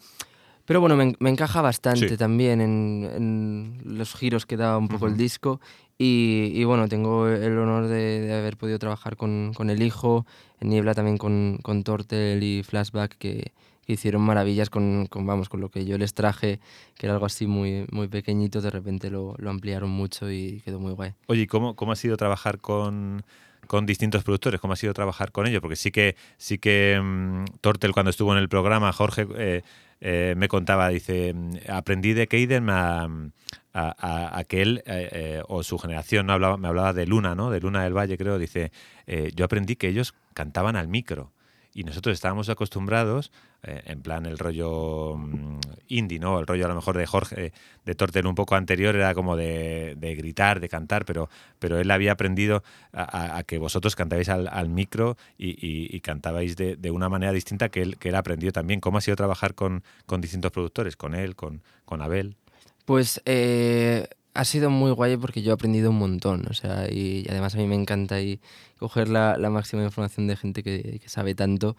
pero 0.65 0.79
bueno, 0.81 0.95
me, 0.95 1.13
me 1.19 1.29
encaja 1.29 1.61
bastante 1.61 2.09
Sí. 2.09 2.17
también 2.17 2.61
en, 2.61 3.09
en 3.15 3.81
los 3.97 4.13
giros 4.15 4.45
que 4.45 4.57
da 4.57 4.77
un 4.77 4.87
poco 4.87 5.07
el 5.07 5.13
Ujú. 5.13 5.21
disco 5.21 5.61
y, 5.97 6.51
y 6.53 6.63
bueno, 6.63 6.87
tengo 6.87 7.27
el 7.27 7.57
honor 7.57 7.87
de, 7.87 8.21
de 8.21 8.33
haber 8.33 8.57
podido 8.57 8.79
trabajar 8.79 9.15
con, 9.17 9.51
con 9.55 9.69
El 9.69 9.81
Hijo, 9.83 10.25
en 10.59 10.69
Niebla 10.69 10.93
también 10.93 11.17
con, 11.17 11.59
con 11.61 11.83
Tortel 11.83 12.41
y 12.43 12.63
Flashback 12.63 13.17
que, 13.17 13.51
que 13.85 13.93
hicieron 13.93 14.21
maravillas 14.21 14.69
con, 14.69 15.05
con, 15.07 15.25
vamos, 15.25 15.49
con 15.49 15.59
lo 15.61 15.69
que 15.69 15.85
yo 15.85 15.97
les 15.97 16.13
traje, 16.13 16.59
que 16.95 17.05
era 17.07 17.13
algo 17.13 17.25
así 17.25 17.45
muy, 17.47 17.85
muy 17.91 18.07
pequeñito, 18.07 18.61
de 18.61 18.69
repente 18.71 19.09
lo, 19.09 19.35
lo 19.37 19.49
ampliaron 19.49 19.89
mucho 19.89 20.31
y 20.31 20.61
quedó 20.65 20.79
muy 20.79 20.93
guay. 20.93 21.13
Oye, 21.27 21.41
¿y 21.43 21.47
¿cómo, 21.47 21.75
cómo 21.75 21.91
ha 21.91 21.95
sido 21.95 22.17
trabajar 22.17 22.59
con, 22.59 23.23
con 23.67 23.85
distintos 23.85 24.23
productores? 24.23 24.59
¿Cómo 24.61 24.73
ha 24.73 24.77
sido 24.77 24.93
trabajar 24.93 25.31
con 25.31 25.45
ellos? 25.47 25.61
Porque 25.61 25.75
sí 25.75 25.91
que, 25.91 26.15
sí 26.37 26.57
que 26.57 26.99
mm, 27.01 27.45
Tortel 27.61 27.91
cuando 27.91 28.09
estuvo 28.11 28.31
en 28.33 28.39
el 28.39 28.49
programa, 28.49 28.91
Jorge 28.93 29.27
eh, 29.35 29.61
eh, 30.01 30.33
me 30.37 30.47
contaba, 30.47 30.89
dice, 30.89 31.33
aprendí 31.69 32.13
de 32.13 32.27
Keiden 32.27 32.69
a- 32.69 34.39
a 34.39 34.43
que 34.43 34.61
él 34.61 34.83
eh, 34.85 35.09
eh, 35.11 35.41
o 35.47 35.63
su 35.63 35.77
generación, 35.77 36.25
¿no? 36.25 36.33
hablaba, 36.33 36.57
me 36.57 36.67
hablaba 36.67 36.93
de 36.93 37.05
Luna, 37.05 37.35
¿no? 37.35 37.49
De 37.51 37.59
Luna 37.61 37.83
del 37.83 37.95
Valle, 37.95 38.17
creo, 38.17 38.37
dice, 38.37 38.71
eh, 39.07 39.31
yo 39.35 39.45
aprendí 39.45 39.75
que 39.75 39.87
ellos 39.87 40.13
cantaban 40.33 40.75
al 40.75 40.87
micro. 40.87 41.31
Y 41.73 41.83
nosotros 41.85 42.13
estábamos 42.13 42.49
acostumbrados, 42.49 43.31
eh, 43.63 43.81
en 43.85 44.01
plan 44.01 44.25
el 44.25 44.37
rollo 44.37 45.15
mm, 45.15 45.59
indie, 45.87 46.19
¿no? 46.19 46.37
El 46.39 46.45
rollo 46.47 46.65
a 46.65 46.67
lo 46.67 46.75
mejor 46.75 46.97
de 46.97 47.05
Jorge, 47.05 47.53
de 47.85 47.95
Tortel 47.95 48.25
un 48.27 48.35
poco 48.35 48.55
anterior, 48.55 48.93
era 48.95 49.13
como 49.13 49.37
de, 49.37 49.95
de 49.97 50.15
gritar, 50.15 50.59
de 50.59 50.67
cantar, 50.67 51.05
pero, 51.05 51.29
pero 51.59 51.79
él 51.79 51.89
había 51.89 52.11
aprendido 52.11 52.61
a, 52.91 53.41
que 53.47 53.57
vosotros 53.57 53.95
cantabais 53.95 54.27
al, 54.27 54.49
al 54.49 54.67
micro 54.67 55.15
y, 55.37 55.51
y- 55.65 55.95
y 55.95 56.01
cantabais 56.01 56.57
de, 56.57 56.75
de 56.75 56.91
una 56.91 57.07
manera 57.07 57.31
distinta 57.31 57.69
que 57.69 57.81
él, 57.81 57.97
que 57.97 58.09
él 58.09 58.15
aprendió 58.15 58.51
también. 58.51 58.81
¿Cómo 58.81 58.97
ha 58.97 59.01
sido 59.01 59.15
trabajar 59.15 59.55
con, 59.55 59.83
con 60.05 60.19
distintos 60.19 60.51
productores? 60.51 60.97
Con 60.97 61.15
él, 61.15 61.35
con, 61.37 61.61
con 61.85 62.01
Abel. 62.01 62.35
Pues 62.83 63.21
eh, 63.25 64.07
ha 64.33 64.45
sido 64.45 64.69
muy 64.69 64.91
guay 64.91 65.17
porque 65.17 65.41
yo 65.41 65.51
he 65.51 65.53
aprendido 65.53 65.89
un 65.89 65.97
montón, 65.99 66.45
o 66.49 66.53
sea, 66.53 66.87
y, 66.89 67.23
y 67.25 67.29
además 67.29 67.55
a 67.55 67.57
mí 67.57 67.67
me 67.67 67.75
encanta 67.75 68.21
y 68.21 68.39
coger 68.77 69.09
la, 69.09 69.37
la 69.37 69.49
máxima 69.49 69.83
información 69.83 70.27
de 70.27 70.35
gente 70.37 70.63
que, 70.63 70.99
que 71.01 71.09
sabe 71.09 71.35
tanto. 71.35 71.75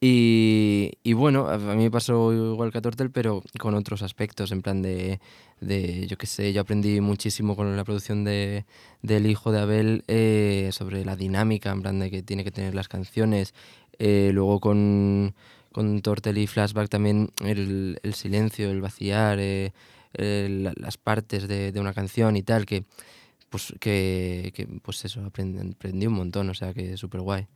Y, 0.00 0.98
y 1.02 1.14
bueno, 1.14 1.48
a 1.48 1.56
mí 1.56 1.84
me 1.84 1.90
pasó 1.90 2.32
igual 2.32 2.70
que 2.70 2.78
a 2.78 2.82
Tortel, 2.82 3.10
pero 3.10 3.42
con 3.58 3.74
otros 3.74 4.02
aspectos, 4.02 4.52
en 4.52 4.60
plan 4.60 4.82
de, 4.82 5.18
de 5.60 6.06
yo 6.06 6.18
qué 6.18 6.26
sé, 6.26 6.52
yo 6.52 6.60
aprendí 6.60 7.00
muchísimo 7.00 7.56
con 7.56 7.74
la 7.74 7.84
producción 7.84 8.22
de, 8.22 8.66
del 9.00 9.26
hijo 9.26 9.50
de 9.50 9.60
Abel 9.60 10.04
eh, 10.08 10.68
sobre 10.72 11.06
la 11.06 11.16
dinámica, 11.16 11.70
en 11.70 11.80
plan 11.80 11.98
de 12.00 12.10
que 12.10 12.22
tiene 12.22 12.44
que 12.44 12.50
tener 12.50 12.74
las 12.74 12.88
canciones. 12.88 13.54
Eh, 13.98 14.30
luego 14.34 14.60
con, 14.60 15.34
con 15.72 16.02
Tortel 16.02 16.36
y 16.36 16.48
Flashback 16.48 16.90
también 16.90 17.30
el, 17.42 17.98
el 18.02 18.14
silencio, 18.14 18.70
el 18.70 18.82
vaciar, 18.82 19.38
eh, 19.40 19.72
eh, 20.18 20.48
la- 20.50 20.72
las 20.76 20.96
partes 20.96 21.48
de, 21.48 21.72
de 21.72 21.80
una 21.80 21.92
canción 21.94 22.36
y 22.36 22.42
tal, 22.42 22.66
que 22.66 22.84
pues 23.50 23.72
que, 23.78 24.52
que, 24.54 24.66
pues 24.82 25.04
eso, 25.04 25.24
aprendí, 25.24 25.70
aprendí 25.72 26.06
un 26.08 26.14
montón, 26.14 26.50
o 26.50 26.54
sea 26.54 26.74
que 26.74 26.96
súper 26.96 27.20
guay. 27.20 27.46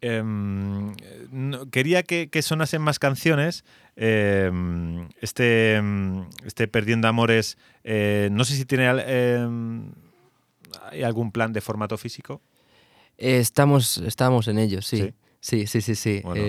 Em, 0.00 0.94
no- 1.30 1.70
quería 1.70 2.02
que, 2.02 2.28
que 2.28 2.42
sonasen 2.42 2.82
más 2.82 2.98
canciones. 2.98 3.64
Em, 3.96 5.08
este, 5.20 5.76
em, 5.76 6.26
este 6.44 6.68
Perdiendo 6.68 7.08
Amores, 7.08 7.56
eh, 7.84 8.28
no 8.32 8.44
sé 8.44 8.54
si 8.56 8.64
tiene 8.64 8.86
¿hay 10.90 11.02
algún 11.02 11.32
plan 11.32 11.52
de 11.52 11.60
formato 11.60 11.96
físico. 11.96 12.42
Eh, 13.16 13.38
estamos, 13.38 13.98
estamos 13.98 14.48
en 14.48 14.58
ello, 14.58 14.82
sí. 14.82 14.98
Sí. 14.98 15.14
Sí, 15.40 15.66
sí, 15.66 15.80
sí, 15.82 15.94
sí. 15.94 16.20
Bueno, 16.24 16.42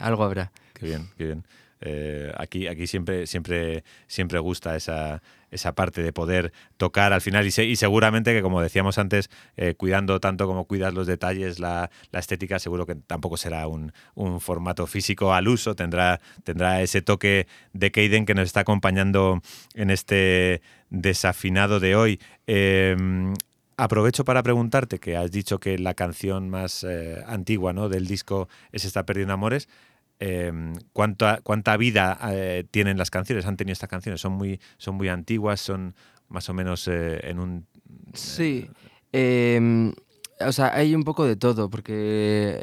algo 0.00 0.24
habrá. 0.24 0.50
Qué 0.74 0.84
bien, 0.86 1.08
qué 1.16 1.24
bien. 1.26 1.44
Eh, 1.84 2.32
aquí 2.38 2.68
aquí 2.68 2.86
siempre, 2.86 3.26
siempre, 3.26 3.82
siempre 4.06 4.38
gusta 4.38 4.76
esa, 4.76 5.20
esa 5.50 5.74
parte 5.74 6.02
de 6.02 6.12
poder 6.12 6.52
tocar 6.76 7.12
al 7.12 7.20
final 7.20 7.44
y, 7.46 7.50
se- 7.50 7.64
y 7.64 7.74
seguramente 7.76 8.32
que, 8.32 8.40
como 8.40 8.60
decíamos 8.62 8.98
antes, 8.98 9.28
eh, 9.56 9.74
cuidando 9.74 10.20
tanto 10.20 10.46
como 10.46 10.64
cuidas 10.66 10.94
los 10.94 11.06
detalles, 11.08 11.58
la, 11.58 11.90
estética, 12.12 12.58
seguro 12.60 12.86
que 12.86 12.94
tampoco 12.94 13.36
será 13.36 13.66
un, 13.66 13.92
un 14.14 14.40
formato 14.40 14.86
físico 14.86 15.34
al 15.34 15.48
uso, 15.48 15.74
tendrá, 15.74 16.20
tendrá 16.44 16.80
ese 16.82 17.02
toque 17.02 17.48
de 17.72 17.90
Keiden 17.90 18.26
que 18.26 18.34
nos 18.34 18.44
está 18.44 18.60
acompañando 18.60 19.42
en 19.74 19.90
este 19.90 20.62
desafinado 20.90 21.80
de 21.80 21.96
hoy. 21.96 22.20
Eh, 22.46 22.96
Aprovecho 23.78 24.24
para 24.24 24.42
preguntarte, 24.42 24.98
que 25.00 25.16
has 25.16 25.30
dicho 25.32 25.58
que 25.58 25.78
la 25.78 25.94
canción 25.94 26.50
más 26.50 26.84
eh, 26.84 27.24
antigua 27.26 27.72
¿no? 27.72 27.88
del 27.88 28.06
disco 28.06 28.48
es 28.70 28.84
Está 28.84 29.04
Perdiendo 29.04 29.32
Amores. 29.32 29.66
Eh, 30.24 30.52
¿cuánta, 30.92 31.40
¿Cuánta 31.42 31.76
vida 31.76 32.16
eh, 32.30 32.64
tienen 32.70 32.96
las 32.96 33.10
canciones? 33.10 33.44
¿Han 33.44 33.56
tenido 33.56 33.72
estas 33.72 33.88
canciones? 33.88 34.20
¿Son 34.20 34.32
muy, 34.32 34.60
son 34.78 34.94
muy 34.94 35.08
antiguas? 35.08 35.60
¿Son 35.60 35.96
más 36.28 36.48
o 36.48 36.54
menos 36.54 36.86
eh, 36.86 37.18
en 37.24 37.40
un... 37.40 37.66
Sí. 38.14 38.70
em, 39.10 39.92
o 40.38 40.52
sea, 40.52 40.72
hay 40.76 40.94
un 40.94 41.02
poco 41.02 41.24
de 41.24 41.34
todo, 41.34 41.70
porque, 41.70 41.92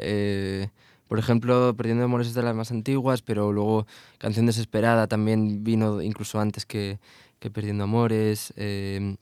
eh, 0.00 0.68
por 1.06 1.18
ejemplo, 1.18 1.74
Perdiendo 1.76 2.04
Amores 2.04 2.28
es 2.28 2.34
de 2.34 2.42
las 2.42 2.54
más 2.54 2.70
antiguas, 2.70 3.20
pero 3.20 3.52
luego 3.52 3.86
Canción 4.16 4.46
Desesperada 4.46 5.06
también 5.06 5.62
vino 5.62 6.00
incluso 6.00 6.40
antes 6.40 6.64
que, 6.64 6.98
que 7.40 7.50
Perdiendo 7.50 7.84
Amores. 7.84 8.54
em, 8.56 9.18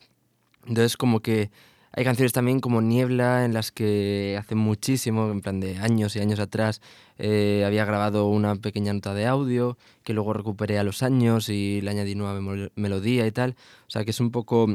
entonces, 0.65 0.97
como 0.97 1.21
que 1.21 1.51
hay 1.99 2.05
canciones 2.05 2.33
también 2.33 2.61
como 2.61 2.81
Niebla, 2.81 3.45
en 3.45 3.53
las 3.53 3.73
que 3.73 4.37
hace 4.39 4.55
muchísimo, 4.55 5.33
en 5.33 5.41
plan 5.41 5.59
de 5.59 5.79
años 5.79 6.15
y 6.15 6.21
años 6.21 6.39
atrás, 6.39 6.81
eh, 7.19 7.65
había 7.67 7.85
grabado 7.85 8.29
una 8.29 8.55
pequeña 8.55 8.93
nota 8.93 9.15
de 9.15 9.27
audio 9.27 9.77
que 10.05 10.15
luego 10.15 10.33
recuperé 10.33 10.79
a 10.79 10.85
los 10.85 11.03
años 11.03 11.49
y 11.49 11.81
le 11.81 11.91
añadí 11.91 12.15
nueva 12.15 12.41
melodía 12.77 13.27
y 13.27 13.33
tal. 13.33 13.57
O 13.89 13.91
sea, 13.91 14.05
que 14.05 14.13
es 14.13 14.21
un 14.21 14.31
poco 14.31 14.69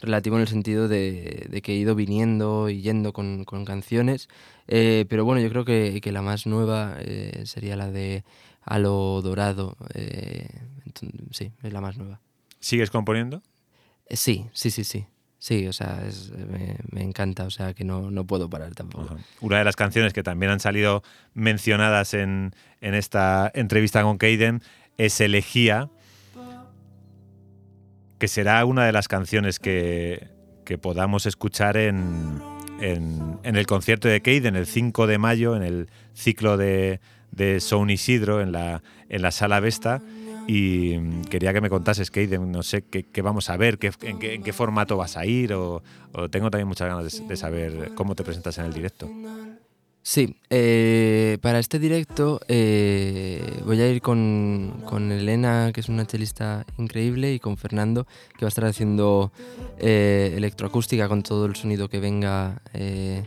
relativo 0.00 0.36
en 0.36 0.42
el 0.42 0.46
sentido 0.46 0.86
de, 0.86 1.48
de 1.50 1.62
que 1.62 1.72
he 1.72 1.74
ido 1.74 1.96
viniendo 1.96 2.68
y 2.68 2.80
yendo 2.80 3.12
con, 3.12 3.44
con 3.44 3.64
canciones. 3.64 4.28
Eh, 4.68 5.04
pero 5.08 5.24
bueno, 5.24 5.40
yo 5.40 5.50
creo 5.50 5.64
que, 5.64 6.00
que 6.00 6.12
la 6.12 6.22
más 6.22 6.46
nueva 6.46 6.94
eh, 7.00 7.42
sería 7.44 7.74
la 7.74 7.90
de 7.90 8.22
A 8.62 8.78
lo 8.78 9.20
Dorado. 9.20 9.76
sí, 11.32 11.50
es 11.60 11.72
la 11.72 11.80
más 11.80 11.98
nueva. 11.98 12.20
¿Sigues 12.60 12.92
componiendo? 12.92 13.42
Sí, 14.10 14.46
sí, 14.52 14.70
sí, 14.70 14.84
sí. 14.84 15.06
Sí, 15.38 15.68
o 15.68 15.72
sea, 15.72 16.02
me, 16.90 17.02
encanta, 17.02 17.44
o 17.44 17.50
sea, 17.50 17.72
que 17.72 17.84
no, 17.84 18.10
no 18.10 18.26
puedo 18.26 18.50
parar 18.50 18.74
tampoco. 18.74 19.16
Una 19.40 19.58
de 19.58 19.64
las 19.64 19.76
canciones 19.76 20.12
que 20.12 20.24
también 20.24 20.50
han 20.50 20.58
salido 20.58 21.04
mencionadas 21.32 22.12
en, 22.14 22.54
en 22.80 22.94
esta 22.94 23.50
entrevista 23.54 24.02
con 24.02 24.18
Keiden 24.18 24.62
es 24.96 25.20
Elegía. 25.20 25.90
que 28.18 28.26
será 28.26 28.64
una 28.64 28.84
de 28.84 28.90
las 28.90 29.06
canciones 29.06 29.60
que, 29.60 30.26
que 30.64 30.76
podamos 30.76 31.24
escuchar 31.24 31.76
en, 31.76 32.42
en, 32.80 33.38
el 33.44 33.66
concierto 33.66 34.08
de 34.08 34.20
Cade 34.20 34.48
en 34.48 34.56
el 34.56 34.66
5 34.66 35.06
de 35.06 35.18
mayo, 35.18 35.56
en 35.56 35.62
el 35.62 35.88
ciclo 36.14 36.56
de, 36.56 37.00
de 37.30 37.60
Son 37.60 37.90
Isidro, 37.90 38.40
en 38.40 38.52
la, 38.52 38.82
en 39.08 39.22
la 39.22 39.30
sala 39.30 39.60
Vesta. 39.60 40.02
Y 40.50 40.98
quería 41.28 41.52
que 41.52 41.60
me 41.60 41.68
contases, 41.68 42.10
Cade, 42.10 42.38
no 42.38 42.62
sé 42.62 42.82
qué, 42.82 43.22
vamos 43.22 43.50
a 43.50 43.58
ver, 43.58 43.78
qué, 43.78 43.92
en, 44.00 44.18
qué, 44.18 44.52
formato 44.54 44.96
vas 44.96 45.18
a 45.18 45.26
ir, 45.26 45.52
o, 45.52 45.82
tengo 46.30 46.50
también 46.50 46.66
muchas 46.66 46.88
ganas 46.88 47.20
de, 47.20 47.26
de 47.26 47.36
saber 47.36 47.92
cómo 47.94 48.14
te 48.14 48.24
presentas 48.24 48.56
en 48.56 48.64
el 48.64 48.72
directo. 48.72 49.10
Sí, 50.08 50.36
eh, 50.48 51.36
para 51.42 51.58
este 51.58 51.78
directo 51.78 52.40
eh, 52.48 53.60
voy 53.66 53.78
a 53.82 53.90
ir 53.90 54.00
con, 54.00 54.82
con, 54.86 55.12
Elena, 55.12 55.70
que 55.74 55.80
es 55.80 55.90
una 55.90 56.06
chelista 56.06 56.64
increíble, 56.78 57.34
y 57.34 57.38
con 57.38 57.58
Fernando, 57.58 58.06
que 58.38 58.46
va 58.46 58.46
a 58.46 58.48
estar 58.48 58.64
haciendo 58.64 59.32
eh, 59.78 60.32
electroacústica 60.34 61.08
con 61.08 61.22
todo 61.22 61.44
el 61.44 61.56
sonido 61.56 61.90
que 61.90 62.00
venga 62.00 62.62
eh, 62.72 63.24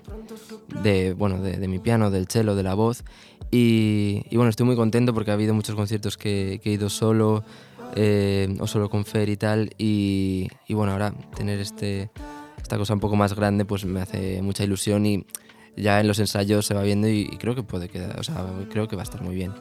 de, 0.82 1.14
bueno, 1.14 1.40
de, 1.40 1.58
de, 1.58 1.68
mi 1.68 1.78
piano, 1.78 2.10
del 2.10 2.28
cello, 2.28 2.56
de 2.56 2.64
la 2.64 2.74
voz. 2.74 3.04
Y, 3.52 4.24
bueno, 4.34 4.50
estoy 4.50 4.66
muy 4.66 4.78
contento 4.78 5.14
porque 5.14 5.32
ha 5.32 5.34
habido 5.34 5.54
muchos 5.54 5.76
conciertos 5.76 6.18
que, 6.18 6.62
he 6.64 6.70
ido 6.70 6.90
solo 6.90 7.44
eh, 7.96 8.56
o 8.60 8.68
solo 8.68 8.90
con 8.90 9.04
Fer 9.04 9.28
y 9.28 9.36
tal. 9.36 9.72
Y, 9.78 10.50
bueno, 10.70 10.94
ahora 10.94 11.14
tener 11.36 11.60
este, 11.60 12.10
esta 12.62 12.78
cosa 12.78 12.94
un 12.94 13.02
poco 13.02 13.18
más 13.18 13.36
grande 13.36 13.66
pues 13.66 13.84
me 13.86 14.02
hace 14.02 14.42
mucha 14.42 14.64
ilusión 14.64 15.06
y 15.06 15.26
ya 15.76 16.00
en 16.00 16.08
los 16.08 16.20
ensayos 16.20 16.66
se 16.66 16.74
va 16.74 16.84
viendo 16.84 17.10
y, 17.10 17.28
creo 17.38 17.54
que 17.54 17.64
puede 17.64 17.90
quedar, 17.90 18.18
o 18.20 18.24
sea, 18.24 18.46
creo 18.70 18.88
que 18.88 18.96
va 18.96 19.02
a 19.02 19.04
estar 19.04 19.22
muy 19.22 19.36
bien. 19.36 19.52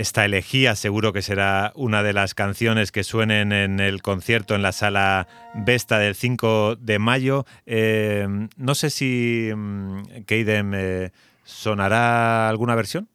Esta 0.00 0.24
elegía 0.24 0.76
seguro 0.76 1.12
que 1.12 1.20
será 1.20 1.74
una 1.76 2.02
de 2.02 2.14
las 2.14 2.32
canciones 2.32 2.90
que 2.90 3.04
suenen 3.04 3.52
en 3.52 3.80
el 3.80 4.00
concierto 4.00 4.54
en 4.54 4.62
la 4.62 4.72
sala 4.72 5.28
Vesta 5.54 5.98
del 5.98 6.14
5 6.14 6.76
de 6.76 6.98
mayo. 6.98 7.44
Eh, 7.66 8.26
no 8.56 8.74
sé 8.74 8.88
si 8.88 9.50
um, 9.52 10.02
Keidem 10.24 10.72
eh, 10.74 11.10
sonará 11.44 12.48
alguna 12.48 12.74
versión. 12.76 13.10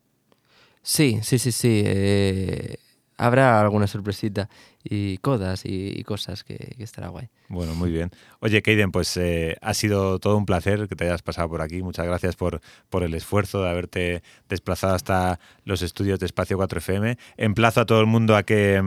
Sí, 0.83 1.21
sí, 1.23 1.39
sí, 1.39 1.51
sí. 1.51 1.81
Eh, 1.83 2.77
habrá 3.17 3.59
alguna 3.59 3.87
sorpresita 3.87 4.47
y 4.87 5.17
codas 5.17 5.63
y, 5.65 6.03
cosas 6.03 6.43
que, 6.43 6.75
estará 6.77 7.07
guay. 7.07 7.27
Bueno, 7.47 7.73
muy 7.73 7.91
bien. 7.91 8.11
Oye, 8.39 8.61
Keiden, 8.61 8.91
pues 8.91 9.17
eh, 9.17 9.57
ha 9.61 9.73
sido 9.73 10.19
todo 10.19 10.37
un 10.37 10.45
placer 10.45 10.87
que 10.87 10.95
te 10.95 11.05
hayas 11.05 11.23
pasado 11.23 11.49
por 11.49 11.61
aquí. 11.61 11.81
Muchas 11.81 12.05
gracias 12.05 12.35
por, 12.35 12.61
por 12.89 13.03
el 13.03 13.13
esfuerzo 13.15 13.63
de 13.63 13.69
haberte 13.69 14.23
desplazado 14.47 14.93
hasta 14.93 15.39
los 15.63 15.81
estudios 15.81 16.19
de 16.19 16.27
Espacio 16.27 16.59
4FM. 16.59 17.17
Emplazo 17.37 17.81
a 17.81 17.85
todo 17.85 17.99
el 17.99 18.05
mundo 18.05 18.35
a 18.35 18.43
que, 18.43 18.81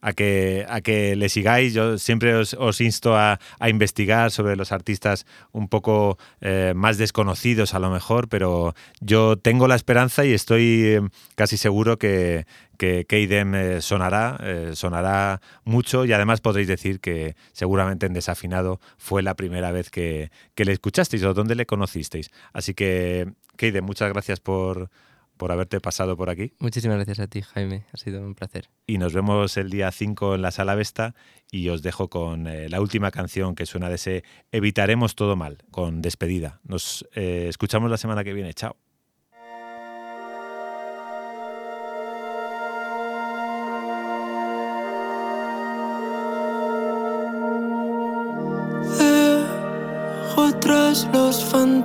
a 0.00 0.12
que, 0.12 0.66
a 0.68 0.80
que 0.80 1.14
le 1.14 1.28
sigáis. 1.28 1.72
Yo 1.72 1.98
siempre 1.98 2.34
os, 2.34 2.80
insto 2.80 3.16
a, 3.16 3.38
a, 3.60 3.68
investigar 3.68 4.32
sobre 4.32 4.56
los 4.56 4.72
artistas 4.72 5.26
un 5.52 5.68
poco 5.68 6.18
eh, 6.40 6.72
más 6.74 6.98
desconocidos 6.98 7.74
a 7.74 7.78
lo 7.78 7.90
mejor, 7.90 8.28
pero 8.28 8.74
yo 9.00 9.36
tengo 9.36 9.68
la 9.68 9.76
esperanza 9.76 10.24
y 10.24 10.32
estoy 10.32 10.98
casi 11.36 11.56
seguro 11.56 11.98
que, 11.98 12.46
que 12.76 13.06
Keidem 13.08 13.54
eh, 13.54 13.80
sonará, 13.80 14.38
sonará 14.74 15.27
mucho 15.64 16.04
y 16.04 16.12
además 16.12 16.40
podréis 16.40 16.68
decir 16.68 17.00
que 17.00 17.36
seguramente 17.52 18.06
en 18.06 18.12
Desafinado 18.12 18.80
fue 18.96 19.22
la 19.22 19.34
primera 19.34 19.72
vez 19.72 19.90
que, 19.90 20.30
que 20.54 20.64
le 20.64 20.72
escuchasteis 20.72 21.22
o 21.24 21.34
donde 21.34 21.54
le 21.54 21.66
conocisteis. 21.66 22.30
Así 22.52 22.74
que, 22.74 23.32
Keidem, 23.56 23.84
muchas 23.84 24.12
gracias 24.12 24.40
por, 24.40 24.90
por 25.38 25.52
haberte 25.52 25.80
pasado 25.80 26.16
por 26.16 26.28
aquí. 26.28 26.52
Muchísimas 26.58 26.96
gracias 26.96 27.20
a 27.20 27.26
ti, 27.26 27.40
Jaime. 27.40 27.86
Ha 27.92 27.96
sido 27.96 28.20
un 28.20 28.34
placer. 28.34 28.68
Y 28.86 28.98
nos 28.98 29.14
vemos 29.14 29.56
el 29.56 29.70
día 29.70 29.90
5 29.90 30.34
en 30.34 30.42
la 30.42 30.50
Sala 30.50 30.74
Vesta 30.74 31.14
y 31.50 31.70
os 31.70 31.80
dejo 31.80 32.08
con 32.08 32.46
eh, 32.46 32.68
la 32.68 32.82
última 32.82 33.10
canción 33.10 33.54
que 33.54 33.64
suena 33.64 33.88
de 33.88 33.94
ese 33.94 34.24
Evitaremos 34.52 35.14
todo 35.14 35.36
mal, 35.36 35.58
con 35.70 36.02
despedida. 36.02 36.60
Nos 36.64 37.08
eh, 37.14 37.46
escuchamos 37.48 37.90
la 37.90 37.96
semana 37.96 38.24
que 38.24 38.34
viene. 38.34 38.52
Chao. 38.52 38.76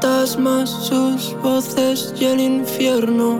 Fantasmas, 0.04 0.70
sus 0.70 1.34
voces 1.42 2.14
y 2.20 2.26
el 2.26 2.42
infierno. 2.42 3.40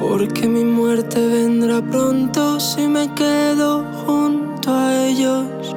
Porque 0.00 0.48
mi 0.48 0.64
muerte 0.64 1.24
vendrá 1.24 1.80
pronto 1.80 2.58
si 2.58 2.88
me 2.88 3.08
quedo 3.14 3.84
junto 4.04 4.72
a 4.72 5.06
ellos. 5.06 5.76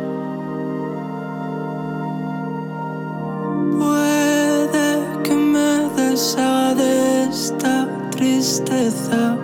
Puede 3.78 4.88
que 5.24 5.36
me 5.36 5.72
deshaga 5.95 6.74
de 6.74 7.26
esta 7.26 8.10
tristeza. 8.10 9.38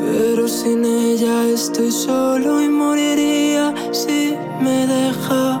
Pero 0.00 0.48
sin 0.48 0.84
ella 0.84 1.46
estoy 1.46 1.92
solo 1.92 2.60
y 2.60 2.68
moriría 2.68 3.72
si 3.92 4.36
me 4.62 4.86
deja. 4.86 5.60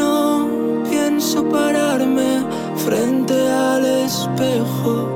No 0.00 0.48
pienso 0.88 1.46
pararme 1.48 2.42
frente 2.76 3.34
al 3.50 3.84
espejo. 3.84 5.13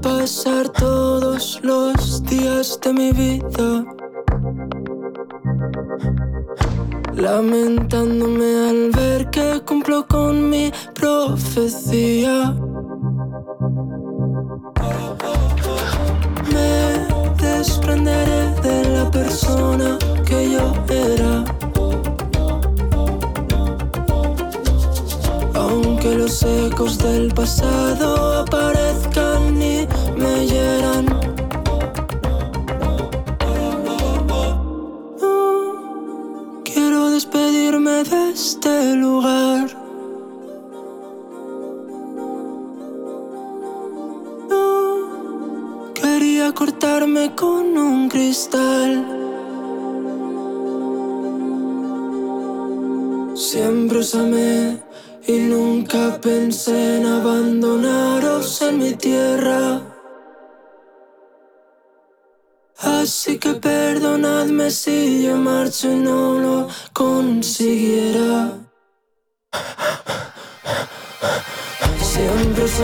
pasar 0.00 0.68
todos 0.70 1.60
los 1.62 2.22
días 2.24 2.78
de 2.82 2.92
mi 2.92 3.12
vida 3.12 3.84
lamentándome 7.18 8.68
al 8.68 8.90
ver 8.90 9.30
que 9.30 9.60
cumplo 9.66 10.06
con 10.06 10.48
mi 10.48 10.70
profecía. 10.94 12.54
Me 16.52 17.06
desprenderé 17.42 18.54
de 18.62 18.84
la 18.96 19.10
persona 19.10 19.98
que 20.24 20.52
yo 20.52 20.72
era. 20.88 21.44
Aunque 25.54 26.14
los 26.14 26.42
ecos 26.44 26.98
del 26.98 27.34
pasado 27.34 28.44
Siempre 54.08 54.08
os 54.08 54.14
amé 54.14 54.82
y 55.26 55.38
nunca 55.50 56.18
pensé 56.18 56.96
en 56.96 57.06
abandonaros 57.06 58.62
en 58.62 58.78
mi 58.78 58.92
tierra. 58.94 59.82
Así 62.78 63.38
que 63.38 63.54
perdonadme 63.54 64.70
si 64.70 65.24
yo 65.24 65.36
marcho 65.36 65.90
y 65.92 65.96
no 65.96 66.38
lo 66.38 66.68
consiguiera. 66.94 68.52
Siempre 72.00 72.64
os 72.64 72.80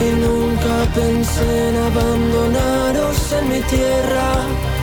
y 0.00 0.10
nunca 0.24 0.74
pensé 0.94 1.68
en 1.68 1.76
abandonaros 1.76 3.32
en 3.32 3.48
mi 3.48 3.60
tierra. 3.62 4.75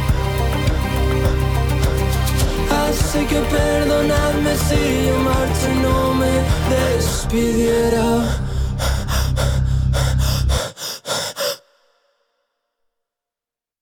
Así 3.15 3.27
que 3.27 3.39
perdonadme 3.41 4.55
si 4.55 5.05
yo 5.05 5.71
no 5.83 6.15
me 6.15 6.33
despidiera. 6.73 8.52